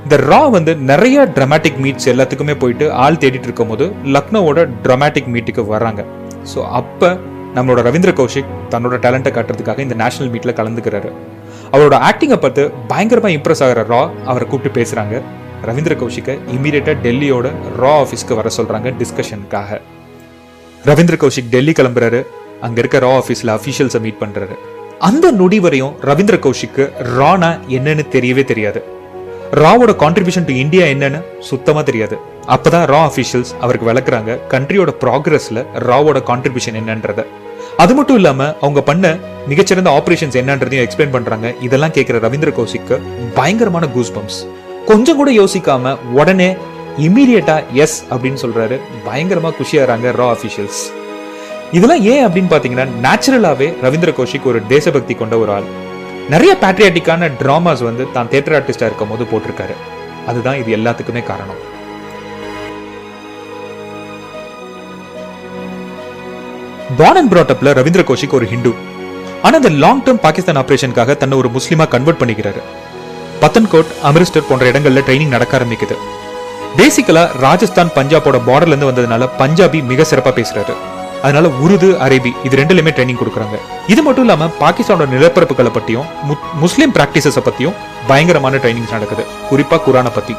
இந்த 0.05 0.17
ரா 0.31 0.43
வந்து 0.57 0.73
நிறைய 0.91 1.25
ட்ரமாட்டிக் 1.37 1.81
மீட்ஸ் 1.85 2.11
எல்லாத்துக்குமே 2.13 2.55
போயிட்டு 2.63 2.87
ஆள் 3.05 3.21
தேடிட்டு 3.23 3.49
இருக்கும் 3.49 3.73
போது 3.73 3.87
லக்னோவோட 4.17 4.61
ட்ரமாட்டிக் 4.85 5.33
மீட்டுக்கு 5.35 5.65
வர்றாங்க. 5.75 6.05
ஸோ 6.53 6.61
அப்போ 6.81 7.11
நம்மளோட 7.59 7.83
ரவீந்திர 7.89 8.13
கௌஷிக் 8.21 8.55
தன்னோட 8.73 8.97
டேலண்ட்டை 9.05 9.33
காட்டுறதுக்காக 9.37 9.85
இந்த 9.87 9.95
நேஷனல் 10.05 10.33
மீட்ல 10.35 10.53
கலந்துக்கிறாரு. 10.61 11.11
அவரோட 11.75 11.97
ஆக்டிங்கை 12.09 12.37
பார்த்து 12.43 12.63
பயங்கரமா 12.89 13.31
இம்ப்ரெஸ் 13.37 13.63
ஆகிற 13.67 13.83
ரா 13.93 14.03
அவரை 14.25 14.49
கூப்பிட்டு 14.49 14.81
பேசுறாங்க. 14.81 15.23
ரவீந்திர 15.69 15.95
கௌஷிக்கை 16.01 16.35
இமீடியட்டா 16.57 16.93
டெல்லியோட 17.05 17.47
ரா 17.83 17.93
ஆஃபீஸ்க்கு 18.03 18.35
வர 18.41 18.51
சொல்றாங்க 18.57 18.89
டிஸ்கஷனுக்காக 19.01 19.81
ரவீந்திர 20.91 21.17
கௌஷிக் 21.23 21.49
டெல்லி 21.55 21.73
கிளம்புறாரு. 21.79 22.21
அங்க 22.67 22.79
இருக்க 22.83 22.99
ரா 23.07 23.11
ஆஃபீஸ்ல 23.21 23.57
அஃபீஷியல்ஸை 23.59 24.01
மீட் 24.05 24.21
பண்றாரு. 24.21 24.57
அந்த 25.09 25.27
நொடி 25.41 25.61
வரையும் 25.65 25.97
ரவீந்திர 26.11 26.39
கௌஷிக்கு 26.47 26.85
ரானா 27.17 27.51
என்னன்னு 27.77 28.05
தெரியவே 28.15 28.45
தெரியாது. 28.45 28.83
ராவோட 29.63 29.91
கான்ட்ரிபியூஷன் 30.05 30.49
டு 30.49 30.55
இந்தியா 30.63 30.87
என்னன்னு 30.95 31.21
சுத்தமா 31.51 31.83
தெரியாது. 31.83 32.17
அப்பதான் 32.55 32.89
ரா 32.95 33.03
அஃபீஷியல்ஸ் 33.09 33.53
அவருக்கு 33.61 33.91
விளக்குறாங்க. 33.91 34.33
கண்ட்ரியோட 34.55 34.91
ப்ராக்ரஸ்ல 35.03 35.67
ராவோட 35.89 36.19
கான்ட்ரிபியூஷன் 36.31 36.79
என்னன்றத. 36.81 37.25
அது 37.77 37.95
மட்டும் 37.95 38.17
இல்லாம 38.17 38.55
அவங்க 38.61 38.83
பண்ண 38.83 39.19
மிகச்சிறந்த 39.47 39.91
ஆபரேஷன்ஸ் 39.99 40.39
என்னன்றதையும் 40.41 40.85
எக்ஸ்பிளைன் 40.85 41.15
பண்றாங்க. 41.17 41.55
இதெல்லாம் 41.61 41.91
கேட்கிற 41.91 42.19
ரவீந்திர 42.19 42.53
கௌசிக்கு 42.59 43.01
பயங்கரமான 43.35 43.89
கூஸ் 43.89 44.13
பம்ப்ஸ் 44.13 44.41
கொஞ்சம் 44.87 45.17
கூட 45.17 45.31
யோசிக்காம 45.31 45.97
உடனே 46.13 46.57
இமீடியட்டா 46.99 47.57
எஸ் 47.73 48.05
அப்படின்னு 48.11 48.43
சொல்றாரு. 48.45 48.79
பயங்கரமா 49.09 49.53
குஷியாகிறாங்க 49.59 50.15
ரா 50.21 50.29
அஃபீஷியல்ஸ் 50.37 50.81
இதெல்லாம் 51.73 52.03
ஏன் 52.03 52.27
அப்படின்னு 52.27 52.53
பாத்தீங்கன்னா 52.55 52.87
நேச்சுரலாவே 53.07 53.69
ரவீந்திர 53.83 54.13
கௌஷிக் 54.19 54.49
ஒரு 54.53 54.61
தேசபக்தி 54.67 55.15
கொண்ட 55.15 55.39
ஒரு 55.39 55.53
ஆள். 55.53 55.69
நிறைய 56.29 56.57
பேட்ரியாட்டிக்கான 56.63 57.31
டிராமாஸ் 57.43 57.83
வந்து 57.83 58.07
தான் 58.13 58.27
தேட்டர் 58.27 58.57
ஆர்டிஸ்டா 58.59 58.89
இருக்கும் 58.89 59.09
போது 59.09 59.25
போட்டிருக்காரு. 59.25 59.75
அதுதான் 60.27 60.57
இது 60.57 60.77
எல்லாத்துக்குமே 60.77 61.23
காரணம். 61.23 61.61
பார்ன் 66.97 67.19
அண்ட் 67.21 67.33
பிராட்டப்ல 67.33 67.73
ரவீந்திர 67.79 68.03
கௌஷிக் 68.09 68.37
ஒரு 68.37 68.47
ஹிந்து. 68.47 68.71
ஆனா 69.43 69.57
இந்த 69.57 69.71
லாங் 69.83 70.03
டேர்ம் 70.05 70.21
பாகிஸ்தான் 70.27 70.59
ஆபரேஷனுக்காக 70.61 71.17
தன்னை 71.17 71.39
ஒரு 71.39 71.49
முஸ்லீமா 71.57 71.89
கன்வெர்ட் 71.95 72.21
பண்ணிக்கிறாரு. 72.21 72.61
பத்தன்கோட் 73.43 73.91
அமிர்ஸ்டர் 74.09 74.47
போன்ற 74.49 74.71
இடங்கள்ல 74.71 75.03
ட்ரைனிங் 75.09 75.35
நடக்க 75.35 75.59
ஆரம்பிக்குது. 75.59 75.97
பேசிக்கலா 76.79 77.25
ராஜஸ்தான் 77.45 77.93
பஞ்சாபோட 77.95 78.39
பார்டர்ல 78.49 78.75
இருந்து 78.75 78.91
வந்ததுனால 78.91 79.29
பஞ்சாபி 79.39 79.85
மிக 79.91 80.07
சிறப்பா 80.11 80.33
பேசுறாரு. 80.39 80.75
அதனால 81.23 81.49
உருது 81.65 81.89
அரேபி 82.07 82.33
இது 82.45 82.57
ரெண்டுலயுமே 82.57 82.95
ட்ரைனிங் 82.97 83.21
கொடுக்குறாங்க. 83.21 83.59
இது 83.87 84.03
மட்டும் 84.03 84.25
இல்லாம 84.25 84.51
பாகிஸ்தானோட 84.61 85.09
நிலப்பரப்புகளை 85.17 85.73
பத்தியும் 85.79 86.09
முஸ்லீம் 86.55 86.93
பிராக்டிசஸை 86.93 87.43
பத்தியும் 87.49 87.75
பயங்கரமான 88.07 88.57
ட்ரைனிங்ஸ் 88.57 88.97
நடக்குது. 88.97 89.25
குறிப்பா 89.51 89.79
குரானை 89.87 90.13
பத்தி. 90.15 90.37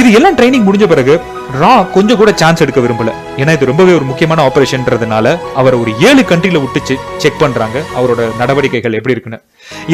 இது 0.00 0.08
எல்லாம் 0.16 0.36
ட்ரைனிங் 0.38 0.66
முடிஞ்ச 0.66 0.86
பிறகு 0.92 1.14
ரா 1.60 1.70
கொஞ்சம் 1.94 2.18
கூட 2.20 2.30
சான்ஸ் 2.40 2.62
எடுக்க 2.64 2.80
விரும்பல. 2.84 3.10
ஏன்னா 3.40 3.52
இது 3.56 3.68
ரொம்பவே 3.70 3.92
ஒரு 3.98 4.06
முக்கியமான 4.08 4.40
ஆபரேஷன்ன்றதுனால 4.48 5.26
அவரை 5.60 5.76
ஒரு 5.82 5.92
ஏழு 6.08 6.22
கண்ட்ரில 6.30 6.60
விட்டு 6.64 6.96
செக் 7.22 7.40
பண்றாங்க 7.42 7.76
அவரோட 7.98 8.22
நடவடிக்கைகள் 8.40 8.96
எப்படி 8.98 9.14
இருக்குன்னு. 9.16 9.38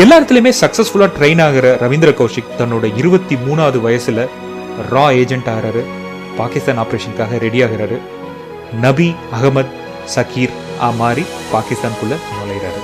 எல்லா 0.03 0.17
இடத்துலயுமே 0.21 0.53
சக்சஸ்ஃபுல்லா 0.63 1.09
ட்ரெயின் 1.19 1.43
ஆகிற 1.47 1.75
ரவீந்திர 1.85 2.13
கௌஷிக் 2.21 2.55
தன்னோட 2.61 2.91
இருபத்தி 3.03 3.37
மூணாவது 3.45 3.81
வயசுல 3.87 4.25
ரா 4.95 5.07
ஏஜென்ட் 5.23 5.51
ஆகிறாரு 5.55 5.85
பாகிஸ்தான் 6.41 6.83
ஆபரேஷனுக்காக 6.85 7.39
ரெடி 7.47 7.61
ஆகிறாரு. 7.67 7.99
நபி 8.87 9.09
அகமத் 9.39 9.73
சக்கீர் 10.17 10.57
ஆ 10.87 10.91
மாறி 11.03 11.27
பாகிஸ்தான்குள்ள 11.55 12.15
நுழைகிறாரு 12.39 12.83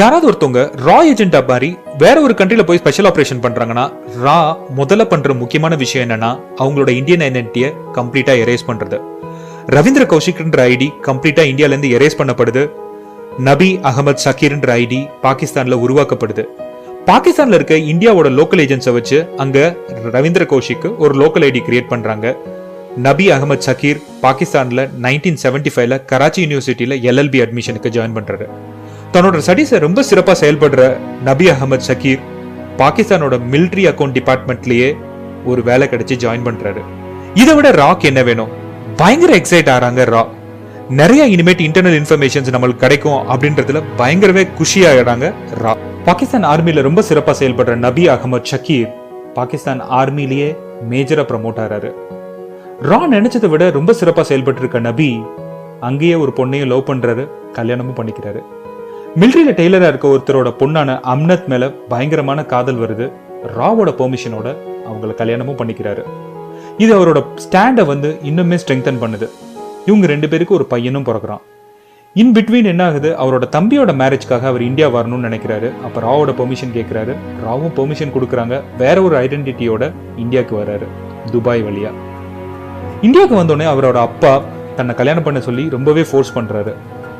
யாராவது 0.00 0.26
ஒருத்தவங்க 0.30 0.62
ரா 0.86 0.98
ஏஜென்டா 1.12 1.40
மாதிரி 1.48 1.70
வேற 2.00 2.16
ஒரு 2.24 2.34
கண்ட்ரில 2.38 2.62
போய் 2.66 2.78
ஸ்பெஷல் 2.80 3.08
ஆபரேஷன் 3.08 3.40
பண்றாங்கன்னா 3.44 3.84
ரா 4.24 4.36
முதல்ல 4.78 5.04
பண்ற 5.12 5.34
முக்கியமான 5.40 5.74
விஷயம் 5.82 6.04
என்னன்னா 6.06 6.30
அவங்களோட 6.62 6.90
இந்தியன் 6.98 7.24
ஐடென்டிட்டியை 7.26 7.70
கம்ப்ளீட்டா 7.96 8.34
எரேஸ் 8.42 8.64
பண்றது. 8.68 8.98
ரவீந்திர 9.76 10.04
கௌஷிக்ன்ற 10.12 10.60
ஐடி 10.74 10.88
கம்ப்ளீட்டா 11.08 11.42
இந்தியால 11.50 11.74
இருந்து 11.74 11.90
எரேஸ் 11.96 12.18
பண்ணப்படுது. 12.20 12.62
நபி 13.48 13.68
அகமது 13.90 14.22
சக்கீர்ன்ற 14.26 14.70
ஐடி 14.84 15.00
பாகிஸ்தான்ல 15.26 15.78
உருவாக்கப்படுது. 15.84 16.44
பாகிஸ்தான்ல 17.10 17.58
இருக்க 17.60 17.76
இந்தியாவோட 17.92 18.30
லோக்கல் 18.38 18.62
ஏஜென்ட்ஸை 18.66 18.94
வச்சு 18.98 19.18
அங்க 19.44 19.58
ரவீந்திர 20.16 20.46
கௌஷிக்கு 20.54 20.90
ஒரு 21.04 21.14
லோக்கல் 21.22 21.46
ஐடி 21.50 21.62
கிரியேட் 21.68 21.92
பண்றாங்க. 21.94 22.36
நபி 23.06 23.26
அகமது 23.36 23.66
சக்கீர் 23.68 24.02
பாகிஸ்தான்ல 24.26 24.82
நைன்டீன் 25.06 25.40
செவன்டி 25.44 25.72
ஃபைவ்ல 25.74 25.96
கராச்சி 26.12 26.40
யூனிவர்சிட்டியில 26.44 26.96
எல்எல்பி 27.10 27.40
அட்மிஷனுக்கு 27.46 27.92
ஜாயின் 27.96 28.18
பண்றாரு. 28.18 28.46
தன்னோட 29.14 29.36
ஸ்டடீஸை 29.46 29.78
ரொம்ப 29.84 30.00
சிறப்பாக 30.08 30.36
செயல்படுற 30.40 30.82
நபி 31.28 31.46
அகமது 31.52 31.86
ஷக்கீர் 31.86 32.20
பாகிஸ்தானோட 32.80 33.34
மிலிட்ரி 33.52 33.84
அக்கௌண்ட் 33.90 34.14
டிபார்ட்மெண்ட்லயே 34.18 34.88
ஒரு 35.50 35.60
வேலை 35.68 35.86
கிடைச்சி 35.92 36.16
ஜாயின் 36.24 36.44
பண்றாரு. 36.48 36.82
இதை 37.42 37.54
விட 37.54 37.70
ராக் 37.80 38.06
என்ன 38.10 38.22
வேணும்? 38.28 38.52
பயங்கர 39.00 39.32
எக்ஸைட் 39.40 39.70
ஆகிறாங்க 39.74 40.04
ரா. 40.14 40.22
நிறைய 41.00 41.24
இனிமேட் 41.34 41.64
இன்டர்னல் 41.66 41.96
இன்ஃபர்மேஷன்ஸ் 42.00 42.52
நம்மளுக்கு 42.54 42.84
கிடைக்கும் 42.84 43.20
அப்படின்றதுல 43.32 43.82
பயங்கரவே 44.00 44.44
குஷி 44.60 44.82
ஆகிறாங்க 44.90 45.32
ரா. 45.64 45.74
பாகிஸ்தான் 46.08 46.46
ஆர்மியில 46.52 46.86
ரொம்ப 46.88 47.02
சிறப்பாக 47.10 47.36
செயல்படுற 47.40 47.74
நபி 47.86 48.06
அகமது 48.14 48.50
ஷக்கீர் 48.52 48.88
பாகிஸ்தான் 49.34 49.82
ஆர்மிலேயே 50.00 50.48
மேஜரா 50.92 51.24
ப்ரமோட் 51.32 51.60
ஆகிறாரு 51.64 51.92
ரா 52.90 53.00
நினைச்சதை 53.16 53.48
விட 53.54 53.64
ரொம்ப 53.78 53.92
சிறப்பாக 53.92 54.26
செயல்பட்டு 54.30 54.60
இருக்க 54.60 54.78
நபி 54.88 55.10
அங்கேயே 55.88 56.14
ஒரு 56.14 56.32
பொண்ணையும் 56.36 56.72
லவ் 56.72 56.88
பண்றாரு 56.88 57.26
கல்யாணமும் 57.52 57.98
பண்ணிக்கிறாரு. 58.00 58.40
மிலிட்ரியில 59.18 59.52
டெய்லராக 59.58 59.90
இருக்க 59.92 60.08
ஒருத்தரோட 60.08 60.48
பொண்ணான 60.58 60.90
அம்னத் 61.12 61.46
மேலே 61.52 61.68
பயங்கரமான 61.92 62.44
காதல் 62.44 62.78
வருது. 62.82 63.06
ராவோட 63.56 63.90
பெர்மிஷனோட 64.00 64.48
அவங்கள 64.88 65.14
கல்யாணமும் 65.20 65.56
பண்ணிக்கிறாரு. 65.56 66.02
இது 66.78 66.90
அவரோட 66.98 67.20
ஸ்டாண்டை 67.44 67.84
வந்து 67.86 68.10
இன்னுமே 68.28 68.58
ஸ்ட்ரெங்தன் 68.62 69.00
பண்ணுது. 69.02 69.26
இவங்க 69.86 70.06
ரெண்டு 70.12 70.28
பேருக்கு 70.28 70.54
ஒரு 70.54 70.64
பையனும் 70.64 71.06
பிறகுறான் 71.08 71.42
இன் 72.14 72.32
பிட்வீன் 72.32 72.70
என்ன 72.72 72.84
ஆகுது? 72.84 73.10
அவரோட 73.22 73.44
தம்பியோட 73.56 73.90
மேரேஜ்க்காக 74.02 74.48
அவர் 74.52 74.68
இந்தியா 74.70 74.88
வரணும்னு 74.88 75.28
நினைக்கிறாரு. 75.28 75.70
அப்போ 75.86 76.00
ராவோட 76.06 76.32
பெர்மிஷன் 76.40 76.76
கேட்குறாரு 76.78 77.14
ராவும் 77.46 77.76
பெர்மிஷன் 77.78 78.14
கொடுக்குறாங்க. 78.16 78.56
வேற 78.78 78.96
ஒரு 79.02 79.16
ஐடென்டிட்டியோட 79.24 79.92
இந்தியாவுக்கு 80.16 80.56
வர்றாரு 80.62 80.88
துபாய் 81.32 81.62
வழியா. 81.62 81.92
இந்தியாவுக்கு 83.02 83.40
வந்தோடனே 83.42 83.68
அவரோட 83.74 84.00
அப்பா 84.08 84.42
தன்னை 84.76 84.94
கல்யாணம் 84.94 85.26
பண்ண 85.28 85.40
சொல்லி 85.40 85.68
ரொம்பவே 85.76 86.04
ஃபோர்ஸ் 86.10 86.36
பண்ணுறாரு 86.38 86.74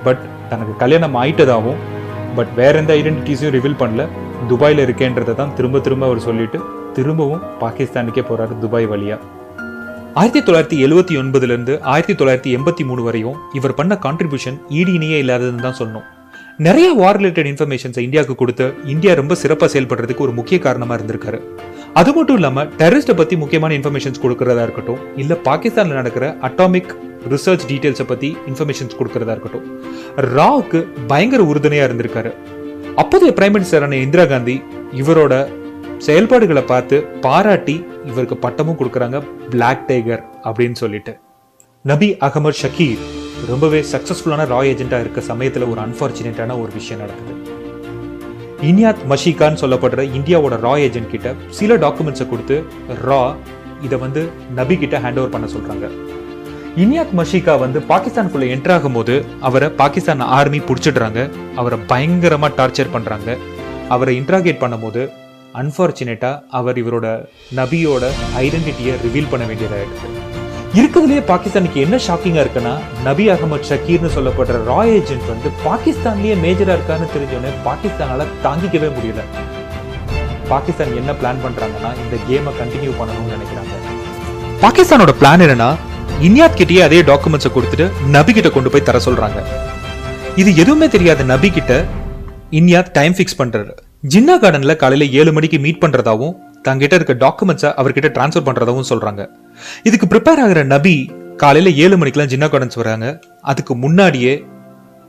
பட் 0.04 0.22
தனக்கு 0.52 0.74
கல்யாணம் 0.82 1.16
ஆயிட்டதாகவும் 1.22 1.80
பட் 2.36 2.52
வேற 2.60 2.72
எந்த 2.82 2.92
ஐடென்டிட்டிஸையும் 3.00 3.54
ரிவீல் 3.56 3.80
பண்ணல. 3.82 4.02
துபாயில் 4.50 4.84
இருக்கேன்றதை 4.86 5.34
தான் 5.40 5.54
திரும்ப 5.58 5.80
திரும்ப 5.86 6.04
அவர் 6.10 6.26
சொல்லிட்டு 6.28 6.58
திரும்பவும் 6.96 7.42
பாகிஸ்தானுக்கே 7.62 8.22
போறாரு 8.30 8.54
துபாய் 8.62 8.88
வழியா. 8.92 9.16
ஆயிரத்தி 10.20 10.40
தொள்ளாயிரத்தி 10.46 10.78
எழுவத்தி 10.84 11.14
ஒன்பதுல 11.20 11.52
இருந்து 11.54 11.74
ஆயிரத்தி 11.92 12.14
தொள்ளாயிரத்தி 12.20 12.52
எண்பத்தி 12.58 12.84
மூணு 12.88 13.02
வரையும் 13.08 13.36
இவர் 13.58 13.74
பண்ண 13.80 13.94
கான்ட்ரிபியூஷன் 14.04 14.56
ஈடு 14.78 14.92
இணையே 14.98 15.18
இல்லாததுன்னு 15.24 15.66
தான் 15.66 15.78
சொன்னோம் 15.82 16.06
நிறைய 16.66 16.88
வார் 17.00 17.18
ரிலேட்டட் 17.20 17.50
இன்ஃபர்மேஷன்ஸை 17.50 18.02
இந்தியாவுக்கு 18.06 18.34
கொடுத்து 18.40 18.66
இந்தியா 18.94 19.12
ரொம்ப 19.20 19.34
சிறப்பாக 19.42 19.70
செயல்படுறதுக்கு 19.74 20.24
ஒரு 20.26 20.34
முக்கிய 20.38 20.58
காரணமாக 20.66 20.98
இருந்திருக்காரு. 20.98 21.38
அது 21.98 22.10
மட்டும் 22.16 22.36
இல்லாமல் 22.38 22.68
டெரரிஸ்ட்டை 22.80 23.14
பற்றி 23.16 23.34
முக்கியமான 23.36 23.74
இன்ஃபர்மேஷன்ஸ் 23.78 24.20
கொடுக்கறதா 24.24 24.62
இருக்கட்டும் 24.66 25.00
இல்லை 25.22 25.36
பாகிஸ்தானில் 25.46 25.98
நடக்கிற 26.00 26.24
அட்டாமிக் 26.48 26.92
ரிசர்ச் 27.32 27.64
டீட்டெயில்ஸை 27.70 28.06
பற்றி 28.10 28.28
இன்ஃபர்மேஷன்ஸ் 28.50 28.96
கொடுக்கறதா 28.98 29.34
இருக்கட்டும் 29.36 29.66
ராவுக்கு 30.36 30.80
பயங்கர 31.10 31.42
உறுதுணையாக 31.50 31.88
இருந்திருக்காரு. 31.88 32.30
அப்போதைய 33.02 33.32
பிரைம் 33.38 33.54
மினிஸ்டரான 33.56 33.98
இந்திரா 34.06 34.24
காந்தி 34.32 34.56
இவரோட 35.00 35.34
செயல்பாடுகளை 36.06 36.64
பார்த்து 36.72 36.96
பாராட்டி 37.26 37.76
இவருக்கு 38.10 38.38
பட்டமும் 38.44 38.78
கொடுக்குறாங்க 38.80 39.18
பிளாக் 39.52 39.86
டைகர் 39.90 40.24
அப்படின்னு 40.48 40.78
சொல்லிட்டு. 40.82 41.14
நபி 41.84 42.10
அகமது 42.28 42.60
ஷக்கீர் 42.62 43.02
ரொம்பவே 43.50 43.80
சக்சஸ்ஃபுல்லான 43.92 44.46
ராய் 44.54 44.70
ஏஜென்ட்டாக 44.72 45.04
இருக்க 45.06 45.20
சமயத்தில் 45.32 45.70
ஒரு 45.72 45.80
அன்பார்ச்சுனேட்டான 45.86 46.56
ஒரு 46.62 46.72
விஷயம் 46.78 47.02
நடக்குது. 47.04 47.49
இனியாத் 48.68 49.02
மஷிகான்னு 49.10 49.60
சொல்லப்படுற 49.60 50.00
இந்தியாவோட 50.16 50.54
ரா 50.64 50.72
ஏஜென்ட் 50.86 51.10
கிட்ட 51.10 51.28
சில 51.58 51.76
டாக்குமெண்ட்ஸை 51.84 52.28
கொடுத்து 52.28 52.56
ரா 53.06 53.20
இதை 53.86 53.98
வந்து 53.98 54.22
நபி 54.58 54.76
கிட்ட 54.76 54.98
ஹேண்ட் 55.04 55.18
ஓவர் 55.20 55.32
பண்ண 55.34 55.46
சொல்றாங்க. 55.52 55.86
இனியாத் 56.82 57.14
மஷிகா 57.20 57.58
வந்து 57.58 57.78
பாகிஸ்தானுக்குள்ள 57.92 58.48
என்டர் 58.56 58.74
ஆகும்போது 58.76 59.14
அவரை 59.40 59.68
பாகிஸ்தான் 59.80 60.24
ஆர்மி 60.38 60.58
பிடிச்சிடுறாங்க. 60.58 61.22
அவரை 61.56 61.78
பயங்கரமா 61.92 62.50
டார்ச்சர் 62.58 62.92
பண்றாங்க. 62.96 63.36
அவரை 63.88 64.14
இன்ட்ராகேட் 64.20 64.62
பண்ணும்போது 64.64 65.04
அன்பார்ச்சுனேட்டா 65.60 66.32
அவர் 66.58 66.76
இவரோட 66.82 67.06
நபியோட 67.60 68.04
ஐடென்டிட்டியை 68.44 68.94
ரிவீல் 69.06 69.30
பண்ண 69.30 69.46
வேண்டியதாக 69.46 69.84
இருக்குது 69.86 70.18
இருக்கிறதுலே 70.78 71.22
பாகிஸ்தானுக்கு 71.30 71.78
என்ன 71.84 71.96
ஷாக்கிங்கா 72.06 72.42
இருக்குன்னா 72.42 72.72
நபி 73.06 73.24
அகமது 73.34 73.66
ஷக்கீர்னு 73.70 74.10
சொல்லப்படுற 74.16 74.58
ராய் 74.68 74.92
ஏஜென்ட் 74.96 75.30
வந்து 75.30 75.48
பாகிஸ்தான்லயே 75.66 76.34
மேஜரா 76.44 76.74
இருக்கான்னு 76.76 77.06
தெரிஞ்சோடனே 77.14 77.50
பாகிஸ்தானால 77.66 78.26
தாங்கிக்கவே 78.44 78.88
முடியல. 78.96 79.22
பாகிஸ்தான் 80.50 80.92
என்ன 81.00 81.12
பிளான் 81.20 81.40
பண்றாங்கன்னா 81.44 81.90
இந்த 82.02 82.16
கேமை 82.28 82.52
கண்டினியூ 82.60 82.92
பண்ணணும்னு 83.00 83.34
நினைக்கிறாங்க. 83.36 83.74
பாகிஸ்தானோட 84.64 85.14
பிளான் 85.22 85.44
என்னன்னா 85.46 85.70
இன்யாத் 86.28 86.58
கிட்டயே 86.60 86.82
அதே 86.86 87.00
டாக்குமெண்ட்ஸை 87.10 87.50
கொடுத்துட்டு 87.56 87.88
நபி 88.16 88.32
கிட்ட 88.32 88.50
கொண்டு 88.50 88.70
போய் 88.70 88.86
தர 88.90 89.00
சொல்றாங்க. 89.06 89.40
இது 90.36 90.50
எதுவுமே 90.56 90.88
தெரியாத 90.88 91.22
நபி 91.32 91.50
கிட்ட 91.50 91.72
இன்யாத் 92.60 92.92
டைம் 92.98 93.16
ஃபிக்ஸ் 93.18 93.40
பண்றாரு. 93.40 93.72
ஜின்னா 94.14 94.36
கார்டன்ல 94.42 94.74
காலையில 94.76 95.10
ஏழு 95.20 95.32
மணிக்கு 95.32 95.58
மீட் 95.66 95.82
பண்றதாவும் 95.84 96.36
தங்கிட்ட 96.66 96.94
இருக்க 96.98 97.14
டாக்குமெண்ட்ஸை 97.24 97.70
அவர்கிட்ட 97.80 98.08
டிரான்ஸ்ஃபர் 98.16 98.46
பண்ணுறதாகவும் 98.48 98.90
சொல்கிறாங்க 98.92 99.22
இதுக்கு 99.88 100.06
ப்ரிப்பேர் 100.12 100.42
ஆகிற 100.44 100.62
நபி 100.74 100.94
காலையில் 101.42 101.76
ஏழு 101.84 101.96
மணிக்கெல்லாம் 102.00 102.32
ஜின்னா 102.32 102.48
கார்டன்ஸ் 102.52 102.80
வராங்க. 102.80 103.06
அதுக்கு 103.50 103.74
முன்னாடியே 103.84 104.34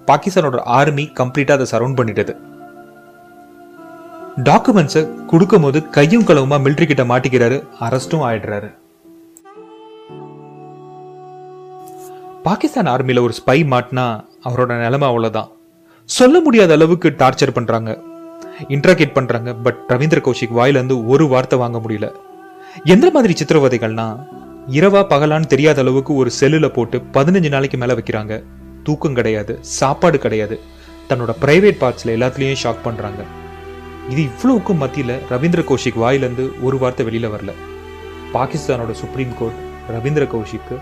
பாகிஸ்தானோட 0.10 0.60
ஆர்மி 0.78 1.06
கம்ப்ளீட்டாக 1.20 1.58
அதை 1.60 1.68
சரவுண்ட் 1.72 1.98
பண்ணிட்டது. 2.00 2.34
டாக்குமெண்ட்ஸை 4.48 5.02
கொடுக்கும் 5.32 5.66
போது 5.66 5.80
கையும் 5.96 6.28
களவுமா 6.30 6.58
மிலிட்டரி 6.66 6.88
கிட்ட 6.92 7.04
மாட்டிக்கிறாரு 7.10 7.58
அரெஸ்டும் 7.88 8.24
ஆயிடுறாரு. 8.28 8.70
பாகிஸ்தான் 12.48 12.90
ஆர்மியில் 12.94 13.26
ஒரு 13.26 13.34
ஸ்பை 13.40 13.58
மாட்டினா 13.74 14.06
அவரோட 14.48 14.72
நிலைமை 14.86 15.08
அவ்வளோதான் 15.10 15.50
சொல்ல 16.10 16.38
முடியாத 16.46 16.74
அளவுக்கு 16.78 17.10
டார்ச்சர் 17.20 17.56
பண்ணுறாங்க 17.58 17.92
இன்ட்ராகேட் 18.68 19.12
பண்றாங்க. 19.12 19.54
பட் 19.54 19.80
ரவீந்திர 19.88 20.22
கௌஷிக் 20.22 20.58
வாயில 20.58 20.78
இருந்து 20.80 21.08
ஒரு 21.08 21.28
வார்த்தை 21.28 21.60
வாங்க 21.60 21.78
முடியல. 21.78 22.12
எந்த 22.84 23.12
மாதிரி 23.12 23.34
சித்திரவதைகள்னா 23.34 24.26
இரவா 24.68 25.02
பகலான்னு 25.10 25.46
தெரியாத 25.46 25.82
அளவுக்கு 25.82 26.16
ஒரு 26.16 26.32
செல்லுல 26.40 26.68
போட்டு 26.68 27.04
பதினஞ்சு 27.14 27.50
நாளைக்கு 27.50 27.78
மேல 27.78 27.94
வைக்கிறாங்க. 27.94 28.44
தூக்கம் 28.84 29.14
கிடையாது 29.14 29.58
சாப்பாடு 29.62 30.18
கிடையாது. 30.18 30.60
தன்னோட 31.10 31.30
பிரைவேட் 31.42 31.82
பார்ட்ஸ்ல 31.82 32.06
எல்லாத்துலேயும் 32.06 32.56
ஷாக் 32.64 32.84
பண்றாங்க. 32.84 33.24
இது 34.10 34.22
இவ்வளவுக்கும் 34.22 34.82
மத்தியில 34.82 35.18
ரவீந்திர 35.30 35.64
கௌஷிக் 35.64 36.00
வாயிலேருந்து 36.00 36.52
ஒரு 36.62 36.78
வார்த்தை 36.78 37.06
வெளியில 37.06 37.30
வரல. 37.30 37.52
பாகிஸ்தானோட 38.34 38.92
சுப்ரீம் 38.92 39.34
கோர்ட் 39.40 39.60
ரவீந்திர 39.90 40.28
கௌஷிக்கு 40.34 40.78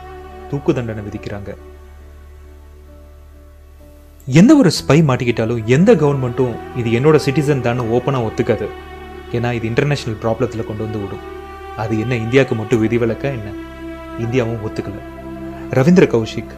தூக்கு 0.49 0.73
தண்டனை 0.73 1.03
விதிக்கிறாங்க. 1.03 1.55
எந்த 4.37 4.51
ஒரு 4.55 4.69
ஸ்பை 4.77 4.97
மாட்டிக்கிட்டாலும் 5.07 5.59
எந்த 5.75 5.91
கவர்மெண்ட்டும் 6.01 6.55
இது 6.79 6.89
என்னோட 6.97 7.17
சிட்டிசன் 7.25 7.61
தான் 7.61 7.79
ஓப்பனாக 7.79 8.25
ஒத்துக்காது. 8.27 8.67
ஏன்னா 9.35 9.49
இது 9.57 9.65
இன்டர்நேஷனல் 9.69 10.17
ப்ராப்ளத்தில் 10.23 10.65
கொண்டு 10.67 10.83
வந்து 10.85 10.99
விடும். 11.01 11.23
அது 11.81 11.93
என்ன 12.03 12.13
இந்தியாவுக்கு 12.15 12.55
மட்டும் 12.55 12.81
விதிவிலக்க 12.83 13.25
என்ன? 13.37 13.49
இந்தியாவும் 14.23 14.63
ஒத்துக்கல. 14.67 14.99
ரவீந்திர 15.77 16.05
கௌஷிக் 16.13 16.53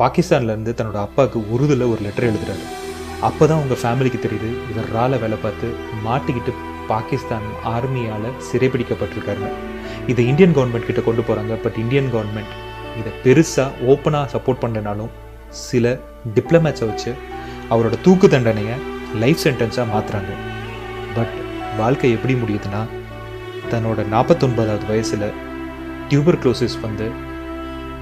பாகிஸ்தான்லேருந்து 0.00 0.72
தன்னோட 0.78 0.98
அப்பாவுக்கு 1.06 1.40
உருதுல 1.54 1.88
ஒரு 1.92 2.00
லெட்டர் 2.06 2.28
எழுதுறாரு. 2.30 2.64
அப்பதான் 3.28 3.60
உங்கள் 3.64 3.82
ஃபேமிலிக்கு 3.82 4.20
தெரியுது 4.24 4.50
இவர் 4.70 4.90
ரால 4.96 5.20
வேலை 5.24 5.38
பார்த்து 5.42 5.68
மாட்டிக்கிட்டு 6.06 6.54
பாகிஸ்தான் 6.88 7.46
ஆர்மியால் 7.74 8.30
சிறைப்பிடிக்கப்பட்டிருக்காருங்க 8.48 9.50
இதை 10.12 10.24
இந்தியன் 10.30 10.56
கவர்மெண்ட் 10.56 10.88
கிட்ட 10.88 11.02
கொண்டு 11.10 11.22
போகிறாங்க 11.28 11.54
பட் 11.66 11.78
இந்தியன் 11.84 12.10
கவர்மெண்ட் 12.14 12.56
இதை 13.00 13.12
பெருசாக 13.26 13.70
ஓப்பனாக 13.92 14.26
சப்போர்ட் 14.34 14.62
பண்ணனாலும் 14.64 15.14
சில 15.68 15.86
டிப்ளமேட்ஸை 16.36 16.86
வச்சு 16.90 17.14
அவரோட 17.70 17.94
தூக்கு 18.02 18.28
தண்டனையை 18.28 18.76
லைஃப் 19.22 19.42
சென்டென்ஸாக 19.44 19.86
மாற்றுறாங்க 19.92 20.32
பட் 21.16 21.34
வாழ்க்கை 21.76 22.10
எப்படி 22.10 22.34
முடியுதுன்னா 22.34 22.82
தன்னோட 23.70 24.06
நாற்பத்தொன்பதாவது 24.06 24.86
வயசில் 24.86 25.26
டியூபர் 26.08 26.40
க்ளோசிஸ் 26.42 26.80
வந்து 26.80 27.06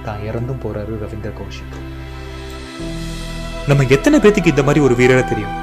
தான் 0.04 0.22
இறந்தும் 0.28 0.62
போகிறாரு 0.62 0.92
ரவீந்திர 1.02 1.32
கௌஷிக். 1.40 1.76
நம்ம 3.68 3.85
எத்தனை 3.96 4.18
பேத்துக்கு 4.20 4.46
இந்த 4.46 4.62
மாதிரி 4.62 4.85
ஒரு 4.85 4.94
வீரரை 4.94 5.24
தெரியும்? 5.24 5.56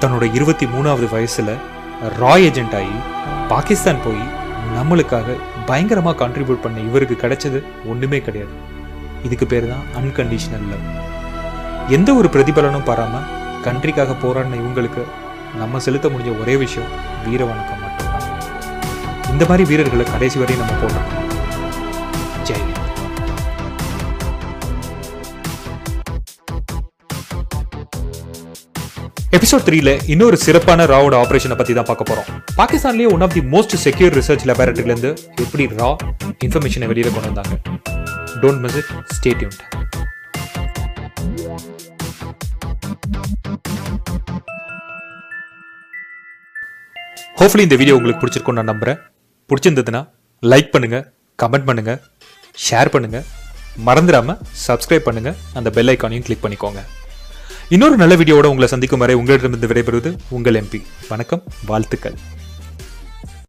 தன்னோட 0.00 0.34
இருபத்தி 0.34 0.66
மூணாவது 0.66 1.08
வயசில் 1.10 1.54
ராய் 2.18 2.44
ஏஜென்ட் 2.44 2.74
ஆகி 2.80 2.98
பாகிஸ்தான் 3.48 4.02
போய் 4.04 4.22
நம்மளுக்காக 4.76 5.36
பயங்கரமாக 5.66 6.16
கான்ட்ரிபியூட் 6.22 6.62
பண்ண 6.62 6.80
இவருக்கு 6.80 7.16
கிடைச்சது 7.22 7.62
ஒன்றுமே 7.86 8.20
கிடையாது. 8.20 8.54
இதுக்கு 9.22 9.46
பேர் 9.46 9.68
தான் 9.68 9.84
அன்கண்டிஷனல் 10.00 10.68
லவ் 10.70 10.86
எந்த 11.96 12.10
ஒரு 12.14 12.28
பிரதிபலனும் 12.28 12.86
பாராம 12.88 13.14
கண்ட்ரிக்காக 13.64 14.16
போராடின 14.22 14.58
இவங்களுக்கு 14.62 15.02
நம்ம 15.60 15.80
செலுத்த 15.86 16.08
முடிஞ்ச 16.08 16.30
ஒரே 16.42 16.54
விஷயம் 16.62 16.92
வீர 17.26 17.42
வணக்கம் 17.44 17.82
மட்டும்தான். 17.84 18.28
இந்த 19.32 19.44
மாதிரி 19.50 19.64
வீரர்களை 19.70 20.04
கடைசி 20.12 20.38
வரையும் 20.42 20.62
நம்ம 20.62 20.78
போடுறோம் 20.82 21.08
ஜெய் 22.48 22.64
எபிசோட் 29.36 29.66
த்ரீல 29.66 29.90
இன்னொரு 30.06 30.36
சிறப்பான 30.36 30.86
ராவோட 30.86 31.14
ஆபரேஷனை 31.22 31.56
பத்தி 31.56 31.74
தான் 31.74 31.88
பார்க்க 31.90 32.08
போறோம். 32.10 32.28
பாகிஸ்தான்லயே 32.60 33.12
one 33.14 33.24
of 33.26 33.36
the 33.36 33.42
most 33.54 33.76
secure 33.84 34.16
research 34.18 34.46
லேபரேட்டரில 34.50 34.92
இருந்து 34.92 35.12
எப்படி 35.44 35.66
ரா 35.80 35.90
இன்ஃபர்மேஷனை 36.46 36.88
வெளியில 36.92 37.12
கொண்டு 37.14 37.30
வந்தாங்க? 37.30 37.54
Don't 38.42 38.62
miss 38.66 38.78
it 38.80 38.90
stay 39.16 39.32
tuned 39.40 39.62
hopefully 47.40 47.64
இந்த 47.66 47.76
வீடியோ 47.80 47.94
உங்களுக்கு 47.98 48.20
பிடிச்சிருக்கும் 48.22 48.56
நான் 48.58 48.70
நம்புகிறேன் 48.70 48.98
பிடிச்சிருந்ததுன்னா 49.50 50.00
லைக் 50.42 50.72
பண்ணுங்கள் 50.74 51.04
கமெண்ட் 51.38 51.66
பண்ணுங்கள் 51.68 51.98
ஷேர் 52.64 52.90
பண்ணுங்கள் 52.94 53.24
மறந்துடாமல் 53.86 54.40
சப்ஸ்கிரைப் 54.66 55.06
பண்ணுங்கள் 55.08 55.38
அந்த 55.58 55.68
பெல் 55.76 55.92
ஐக்கானையும் 55.92 56.26
கிளிக் 56.26 56.44
பண்ணிக்கோங்க. 56.44 56.80
இன்னொரு 57.74 57.96
நல்ல 58.02 58.14
வீடியோவோட 58.20 58.48
உங்களை 58.52 58.68
சந்திக்கும் 58.74 59.02
வரை 59.04 59.16
உங்களிடமிருந்து 59.20 59.70
விடைபெறுவது 59.70 60.12
உங்கள் 60.38 60.58
எம்பி 60.62 60.80
வணக்கம் 61.12 61.42
வாழ்த்துக்கள். 61.70 62.16